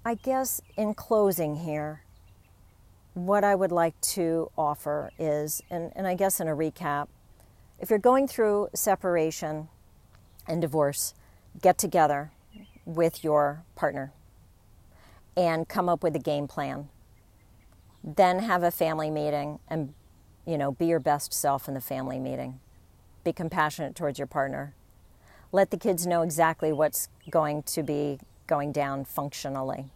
i 0.05 0.15
guess 0.15 0.61
in 0.77 0.95
closing 0.95 1.55
here 1.55 2.03
what 3.15 3.45
i 3.45 3.55
would 3.55 3.71
like 3.71 4.01
to 4.01 4.51
offer 4.59 5.13
is 5.17 5.63
and, 5.71 5.93
and 5.95 6.09
i 6.09 6.15
guess 6.15 6.41
in 6.41 6.49
a 6.49 6.57
recap 6.57 7.07
if 7.83 7.91
you're 7.91 7.99
going 7.99 8.29
through 8.29 8.69
separation 8.75 9.69
and 10.47 10.61
divorce, 10.61 11.15
get 11.61 11.79
together 11.79 12.31
with 12.85 13.25
your 13.25 13.65
partner 13.75 14.13
and 15.37 15.69
come 15.69 15.89
up 15.89 16.01
with 16.05 16.15
a 16.15 16.21
game 16.21 16.47
plan. 16.47 16.89
Then 18.05 18.41
have 18.41 18.63
a 18.63 18.71
family 18.71 19.11
meeting 19.11 19.59
and 19.69 19.95
you 20.47 20.59
know, 20.59 20.73
be 20.73 20.87
your 20.87 21.01
best 21.01 21.33
self 21.33 21.69
in 21.69 21.75
the 21.75 21.81
family 21.81 22.19
meeting. 22.19 22.61
Be 23.25 23.33
compassionate 23.33 23.95
towards 23.95 24.19
your 24.19 24.27
partner. 24.27 24.75
Let 25.53 25.71
the 25.71 25.77
kids 25.77 26.07
know 26.07 26.23
exactly 26.23 26.73
what's 26.73 27.09
going 27.31 27.63
to 27.65 27.83
be 27.83 28.19
going 28.47 28.73
down 28.73 29.05
functionally. 29.05 29.87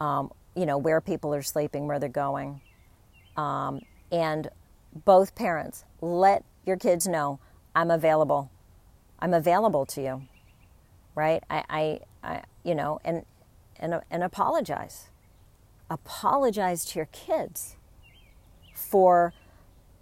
Um, 0.00 0.32
you 0.54 0.66
know, 0.66 0.76
where 0.76 1.00
people 1.00 1.34
are 1.34 1.42
sleeping, 1.42 1.86
where 1.86 1.98
they're 1.98 2.08
going. 2.08 2.60
Um, 3.36 3.80
and 4.10 4.48
both 5.04 5.34
parents, 5.34 5.84
let 6.00 6.44
your 6.66 6.76
kids 6.76 7.06
know 7.06 7.38
I'm 7.74 7.90
available. 7.90 8.50
I'm 9.20 9.32
available 9.32 9.86
to 9.86 10.02
you, 10.02 10.22
right? 11.14 11.42
I, 11.48 11.64
I, 11.70 12.00
I 12.22 12.42
you 12.64 12.74
know, 12.74 13.00
and, 13.04 13.24
and, 13.78 14.00
and 14.10 14.22
apologize. 14.22 15.08
Apologize 15.92 16.86
to 16.86 16.98
your 16.98 17.08
kids 17.12 17.76
for 18.74 19.34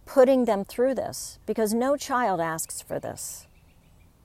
putting 0.07 0.45
them 0.45 0.65
through 0.65 0.95
this 0.95 1.41
because 1.47 1.75
no 1.75 1.97
child 1.97 2.41
asks 2.41 2.81
for 2.81 3.01
this, 3.01 3.49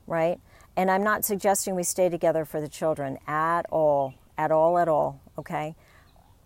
right? 0.06 0.38
And 0.76 0.90
I'm 0.90 1.02
not 1.02 1.24
suggesting 1.24 1.74
we 1.74 1.82
stay 1.82 2.08
together 2.08 2.44
for 2.44 2.60
the 2.60 2.68
children 2.68 3.18
at 3.26 3.62
all, 3.70 4.14
at 4.38 4.52
all, 4.52 4.78
at 4.78 4.88
all, 4.88 5.20
okay? 5.36 5.74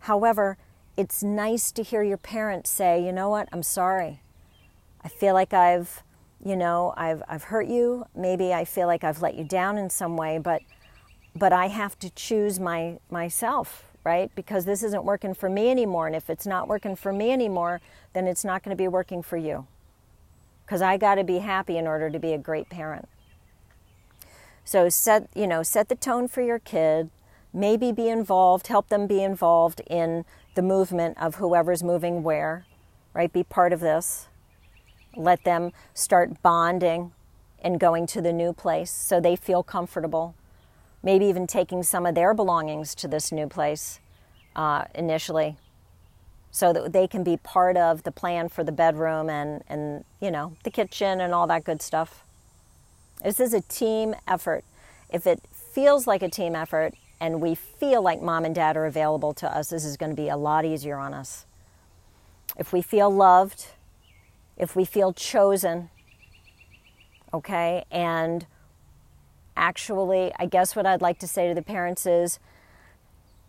However, 0.01 0.57
it's 0.97 1.23
nice 1.23 1.71
to 1.73 1.83
hear 1.83 2.03
your 2.03 2.17
parents 2.17 2.71
say, 2.71 3.05
you 3.05 3.13
know 3.13 3.29
what, 3.29 3.47
I'm 3.53 3.63
sorry. 3.63 4.23
I 5.03 5.09
feel 5.09 5.35
like 5.35 5.53
I've 5.53 6.03
you 6.43 6.57
know 6.57 6.95
I've, 6.97 7.23
I've 7.29 7.45
hurt 7.45 7.67
you 7.67 8.07
maybe 8.17 8.55
i 8.55 8.65
feel 8.65 8.87
like 8.87 9.05
i've 9.05 9.21
let 9.21 9.35
you 9.35 9.45
down 9.45 9.77
in 9.77 9.91
some 9.91 10.17
way 10.17 10.39
but 10.39 10.63
but 11.37 11.53
i 11.53 11.67
have 11.67 11.99
to 11.99 12.09
choose 12.09 12.59
my 12.59 12.99
myself 13.11 13.90
right? 14.05 14.31
Because 14.35 14.65
this 14.65 14.83
isn't 14.83 15.05
working 15.05 15.35
for 15.35 15.49
me 15.49 15.71
anymore 15.71 16.07
and 16.07 16.17
if 16.17 16.31
it's 16.31 16.47
not 16.47 16.69
working 16.69 16.97
for 16.97 17.13
me 17.13 17.33
anymore 17.33 17.81
then 18.13 18.27
it's 18.27 18.45
not 18.45 18.63
going 18.63 18.77
to 18.77 18.81
be 18.81 18.89
working 18.89 19.23
for 19.23 19.37
you. 19.37 19.67
Because 20.65 20.83
i 20.83 20.97
got 20.97 21.17
to 21.17 21.25
be 21.25 21.39
happy 21.39 21.77
in 21.77 21.87
order 21.87 22.11
to 22.11 22.19
be 22.19 22.33
a 22.33 22.39
great 22.39 22.69
parent. 22.69 23.09
So 24.65 24.89
set 24.89 25.29
you 25.35 25.47
know 25.47 25.63
set 25.63 25.89
the 25.89 25.97
tone 25.97 26.29
for 26.29 26.43
your 26.43 26.59
kid 26.59 27.11
maybe 27.53 27.91
be 27.91 28.09
involved 28.09 28.69
help 28.69 28.89
them 28.89 29.07
be 29.07 29.23
involved 29.23 29.81
in 29.89 30.25
the 30.55 30.63
movement 30.63 31.19
of 31.21 31.37
whoever's 31.37 31.83
moving 31.83 32.23
where 32.23 32.65
right? 33.13 33.33
Be 33.33 33.43
part 33.43 33.73
of 33.73 33.81
this. 33.81 34.29
Let 35.17 35.45
them 35.45 35.73
start 35.95 36.43
bonding 36.43 37.13
and 37.63 37.79
going 37.79 38.07
to 38.09 38.23
the 38.23 38.33
new 38.33 38.53
place 38.53 38.91
so 38.91 39.21
they 39.21 39.37
feel 39.37 39.63
comfortable. 39.63 40.35
Maybe 41.03 41.27
even 41.27 41.47
taking 41.47 41.83
some 41.83 42.05
of 42.07 42.15
their 42.15 42.35
belongings 42.35 42.95
to 42.97 43.09
this 43.09 43.33
new 43.33 43.47
place 43.47 44.01
uh, 44.55 44.85
initially 44.95 45.57
so 46.51 46.73
that 46.73 46.93
they 46.93 47.07
can 47.07 47.23
be 47.23 47.37
part 47.37 47.77
of 47.77 48.03
the 48.03 48.11
plan 48.11 48.49
for 48.49 48.65
the 48.65 48.73
bedroom 48.73 49.31
and, 49.31 49.63
and, 49.69 50.05
you 50.21 50.31
know, 50.31 50.57
the 50.65 50.71
kitchen 50.71 51.21
and 51.21 51.33
all 51.33 51.47
that 51.47 51.65
good 51.65 51.81
stuff. 51.81 52.25
This 53.23 53.39
is 53.39 53.55
a 53.55 53.61
team 53.61 54.15
effort. 54.27 54.65
If 55.09 55.27
it 55.27 55.43
feels 55.53 56.07
like 56.07 56.23
a 56.23 56.29
team 56.29 56.57
effort 56.57 56.95
and 57.21 57.41
we 57.41 57.55
feel 57.55 58.03
like 58.03 58.21
mom 58.21 58.45
and 58.45 58.55
dad 58.55 58.77
are 58.77 58.87
available 58.87 59.33
to 59.35 59.57
us, 59.57 59.69
this 59.69 59.85
is 59.85 59.97
going 59.97 60.11
to 60.11 60.17
be 60.17 60.29
a 60.29 60.37
lot 60.37 60.65
easier 60.65 60.99
on 60.99 61.15
us. 61.15 61.47
If 62.59 62.73
we 62.73 62.83
feel 62.83 63.11
loved, 63.11 63.69
if 64.57 64.75
we 64.75 64.85
feel 64.85 65.13
chosen, 65.13 65.91
okay? 67.33 67.85
And 67.91 68.47
actually, 69.61 70.33
I 70.39 70.47
guess 70.47 70.75
what 70.75 70.87
I'd 70.87 71.03
like 71.03 71.19
to 71.21 71.29
say 71.29 71.47
to 71.49 71.55
the 71.55 71.63
parents 71.63 72.07
is 72.07 72.41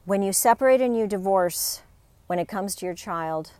when 0.06 0.22
you 0.22 0.34
separate 0.34 0.82
and 0.82 0.96
you 0.96 1.08
divorce, 1.08 1.82
when 2.28 2.38
it 2.38 2.48
comes 2.48 2.76
to 2.76 2.86
your 2.86 2.94
child, 2.94 3.52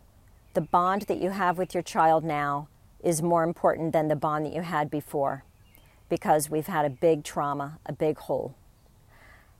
the 0.54 0.60
bond 0.60 1.02
that 1.02 1.20
you 1.20 1.30
have 1.30 1.56
with 1.56 1.72
your 1.72 1.82
child 1.82 2.22
now 2.24 2.68
is 3.02 3.22
more 3.22 3.42
important 3.42 3.92
than 3.92 4.08
the 4.08 4.16
bond 4.16 4.44
that 4.44 4.52
you 4.52 4.60
had 4.60 4.90
before 4.90 5.44
because 6.10 6.50
we've 6.50 6.66
had 6.66 6.84
a 6.84 6.90
big 6.90 7.24
trauma, 7.24 7.78
a 7.86 7.92
big 7.92 8.18
hole. 8.18 8.54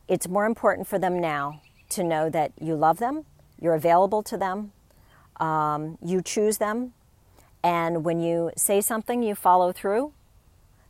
It's 0.07 0.29
more 0.29 0.45
important 0.45 0.87
for 0.87 0.99
them 0.99 1.19
now 1.19 1.63
to 1.91 2.05
know 2.05 2.29
that 2.29 2.53
you 2.61 2.75
love 2.75 2.99
them, 2.99 3.25
you're 3.59 3.75
available 3.75 4.23
to 4.25 4.37
them, 4.37 4.73
um, 5.41 5.97
you 6.05 6.21
choose 6.21 6.59
them, 6.59 6.93
and 7.63 8.05
when 8.05 8.21
you 8.21 8.51
say 8.57 8.81
something, 8.83 9.23
you 9.23 9.35
follow 9.35 9.73
through, 9.73 10.13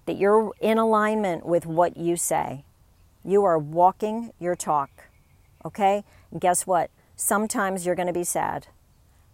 that 0.07 0.17
you're 0.17 0.53
in 0.61 0.79
alignment 0.79 1.47
with 1.47 1.67
what 1.67 1.97
you 1.97 2.17
say. 2.17 2.65
You 3.25 3.45
are 3.45 3.59
walking 3.59 4.33
your 4.38 4.57
talk, 4.57 4.91
okay? 5.65 6.05
And 6.31 6.41
guess 6.41 6.67
what? 6.67 6.91
Sometimes 7.15 7.87
you're 7.87 7.95
going 7.95 8.09
to 8.09 8.12
be 8.12 8.25
sad, 8.25 8.67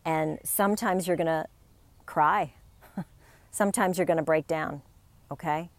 and 0.04 0.38
sometimes 0.44 1.06
you're 1.06 1.16
going 1.16 1.26
to 1.26 1.46
cry. 2.04 2.54
sometimes 3.50 3.96
you're 3.96 4.06
going 4.06 4.18
to 4.18 4.22
break 4.22 4.46
down, 4.46 4.82
okay? 5.30 5.70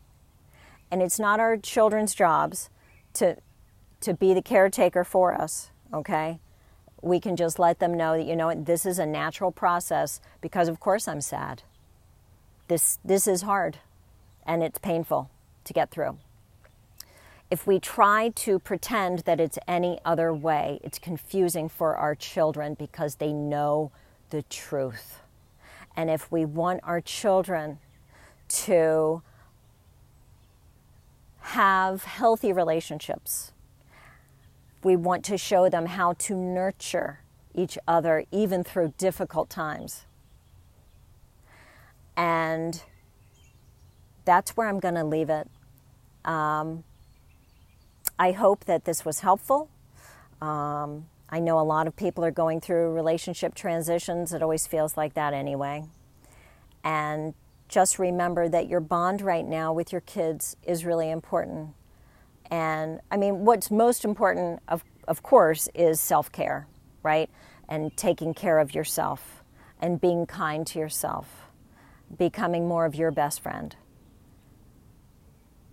And 0.89 1.01
it's 1.01 1.19
not 1.19 1.39
our 1.39 1.55
children's 1.57 2.15
jobs 2.15 2.69
to, 3.13 3.37
to 4.01 4.13
be 4.13 4.33
the 4.33 4.41
caretaker 4.41 5.03
for 5.03 5.39
us, 5.39 5.69
okay? 5.93 6.39
we 7.01 7.19
can 7.19 7.35
just 7.35 7.59
let 7.59 7.79
them 7.79 7.95
know 7.95 8.17
that 8.17 8.25
you 8.25 8.35
know 8.35 8.53
this 8.53 8.85
is 8.85 8.99
a 8.99 9.05
natural 9.05 9.51
process 9.51 10.19
because 10.41 10.67
of 10.67 10.79
course 10.79 11.07
I'm 11.07 11.21
sad. 11.21 11.63
This 12.67 12.99
this 13.03 13.27
is 13.27 13.43
hard 13.43 13.77
and 14.49 14.63
it's 14.63 14.79
painful 14.79 15.29
to 15.63 15.73
get 15.73 15.91
through. 15.91 16.17
If 17.51 17.67
we 17.67 17.79
try 17.79 18.29
to 18.29 18.57
pretend 18.57 19.19
that 19.19 19.39
it's 19.39 19.59
any 19.67 19.99
other 20.03 20.33
way, 20.33 20.79
it's 20.83 20.97
confusing 20.97 21.69
for 21.69 21.95
our 21.95 22.15
children 22.15 22.73
because 22.73 23.15
they 23.15 23.31
know 23.31 23.91
the 24.31 24.41
truth. 24.41 25.21
And 25.95 26.09
if 26.09 26.31
we 26.31 26.45
want 26.45 26.81
our 26.83 26.99
children 26.99 27.77
to 28.49 29.21
have 31.39 32.03
healthy 32.03 32.51
relationships, 32.51 33.51
we 34.83 34.95
want 34.95 35.23
to 35.25 35.37
show 35.37 35.69
them 35.69 35.85
how 35.85 36.13
to 36.13 36.33
nurture 36.35 37.19
each 37.53 37.77
other 37.87 38.25
even 38.31 38.63
through 38.63 38.93
difficult 38.97 39.49
times. 39.49 40.05
And 42.17 42.81
that's 44.29 44.55
where 44.55 44.67
I'm 44.67 44.79
going 44.79 44.93
to 44.93 45.03
leave 45.03 45.31
it. 45.31 45.49
Um, 46.23 46.83
I 48.19 48.31
hope 48.31 48.65
that 48.65 48.85
this 48.85 49.03
was 49.03 49.21
helpful. 49.21 49.71
Um, 50.39 51.07
I 51.29 51.39
know 51.39 51.59
a 51.59 51.65
lot 51.65 51.87
of 51.87 51.95
people 51.95 52.23
are 52.23 52.29
going 52.29 52.61
through 52.61 52.91
relationship 52.91 53.55
transitions. 53.55 54.31
It 54.31 54.43
always 54.43 54.67
feels 54.67 54.95
like 54.95 55.15
that 55.15 55.33
anyway. 55.33 55.85
And 56.83 57.33
just 57.69 57.97
remember 57.97 58.47
that 58.49 58.67
your 58.67 58.81
bond 58.81 59.21
right 59.21 59.43
now 59.43 59.73
with 59.73 59.91
your 59.91 60.01
kids 60.01 60.55
is 60.61 60.85
really 60.85 61.09
important. 61.09 61.69
And 62.51 62.99
I 63.09 63.17
mean, 63.17 63.45
what's 63.45 63.71
most 63.71 64.05
important, 64.05 64.59
of, 64.67 64.83
of 65.07 65.23
course, 65.23 65.69
is 65.73 65.99
self 65.99 66.31
care, 66.31 66.67
right? 67.01 67.31
And 67.67 67.97
taking 67.97 68.35
care 68.35 68.59
of 68.59 68.75
yourself 68.75 69.43
and 69.81 69.99
being 69.99 70.27
kind 70.27 70.67
to 70.67 70.77
yourself, 70.77 71.45
becoming 72.15 72.67
more 72.67 72.85
of 72.85 72.93
your 72.93 73.09
best 73.09 73.41
friend. 73.41 73.75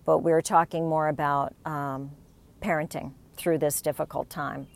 But 0.07 0.19
we 0.23 0.31
are 0.31 0.41
talking 0.41 0.89
more 0.89 1.09
about 1.09 1.53
um, 1.65 2.11
parenting. 2.61 3.11
through 3.37 3.59
this 3.59 3.81
difficult 3.81 4.29
time. 4.29 4.67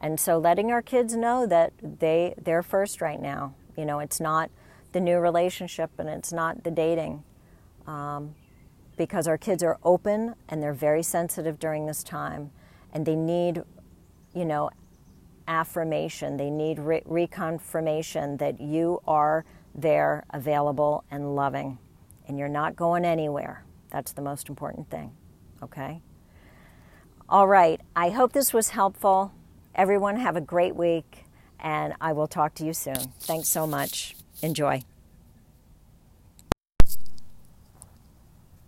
And 0.00 0.18
so 0.18 0.38
letting 0.38 0.72
our 0.72 0.82
kids 0.82 1.14
know 1.14 1.46
that 1.46 1.72
they 1.82 2.34
they're 2.42 2.62
first 2.62 3.02
right 3.02 3.20
now. 3.20 3.54
You 3.76 3.84
know, 3.84 3.98
it's 3.98 4.20
not 4.20 4.50
the 4.92 5.00
new 5.00 5.18
relationship 5.18 5.90
and 5.98 6.08
it's 6.08 6.32
not 6.32 6.64
the 6.64 6.70
dating. 6.70 7.22
Um, 7.86 8.34
because 8.96 9.28
our 9.28 9.38
kids 9.38 9.62
are 9.62 9.78
open 9.84 10.34
and 10.48 10.62
they're 10.62 10.72
very 10.72 11.02
sensitive 11.02 11.58
during 11.58 11.86
this 11.86 12.02
time 12.02 12.50
and 12.92 13.04
they 13.04 13.14
need, 13.14 13.62
you 14.34 14.44
know, 14.44 14.70
affirmation. 15.46 16.36
They 16.36 16.50
need 16.50 16.78
re- 16.78 17.02
reconfirmation 17.02 18.38
that 18.38 18.60
you 18.60 19.00
are 19.06 19.44
there, 19.74 20.24
available, 20.30 21.04
and 21.10 21.36
loving, 21.36 21.78
and 22.26 22.38
you're 22.38 22.48
not 22.48 22.74
going 22.74 23.04
anywhere. 23.04 23.64
That's 23.90 24.12
the 24.12 24.22
most 24.22 24.48
important 24.48 24.90
thing, 24.90 25.12
okay? 25.62 26.02
All 27.28 27.46
right, 27.46 27.80
I 27.94 28.10
hope 28.10 28.32
this 28.32 28.52
was 28.52 28.70
helpful. 28.70 29.32
Everyone, 29.74 30.16
have 30.16 30.36
a 30.36 30.40
great 30.40 30.74
week, 30.76 31.24
and 31.60 31.94
I 32.00 32.12
will 32.12 32.26
talk 32.26 32.54
to 32.56 32.64
you 32.64 32.72
soon. 32.72 33.12
Thanks 33.20 33.48
so 33.48 33.66
much. 33.66 34.16
Enjoy. 34.42 34.82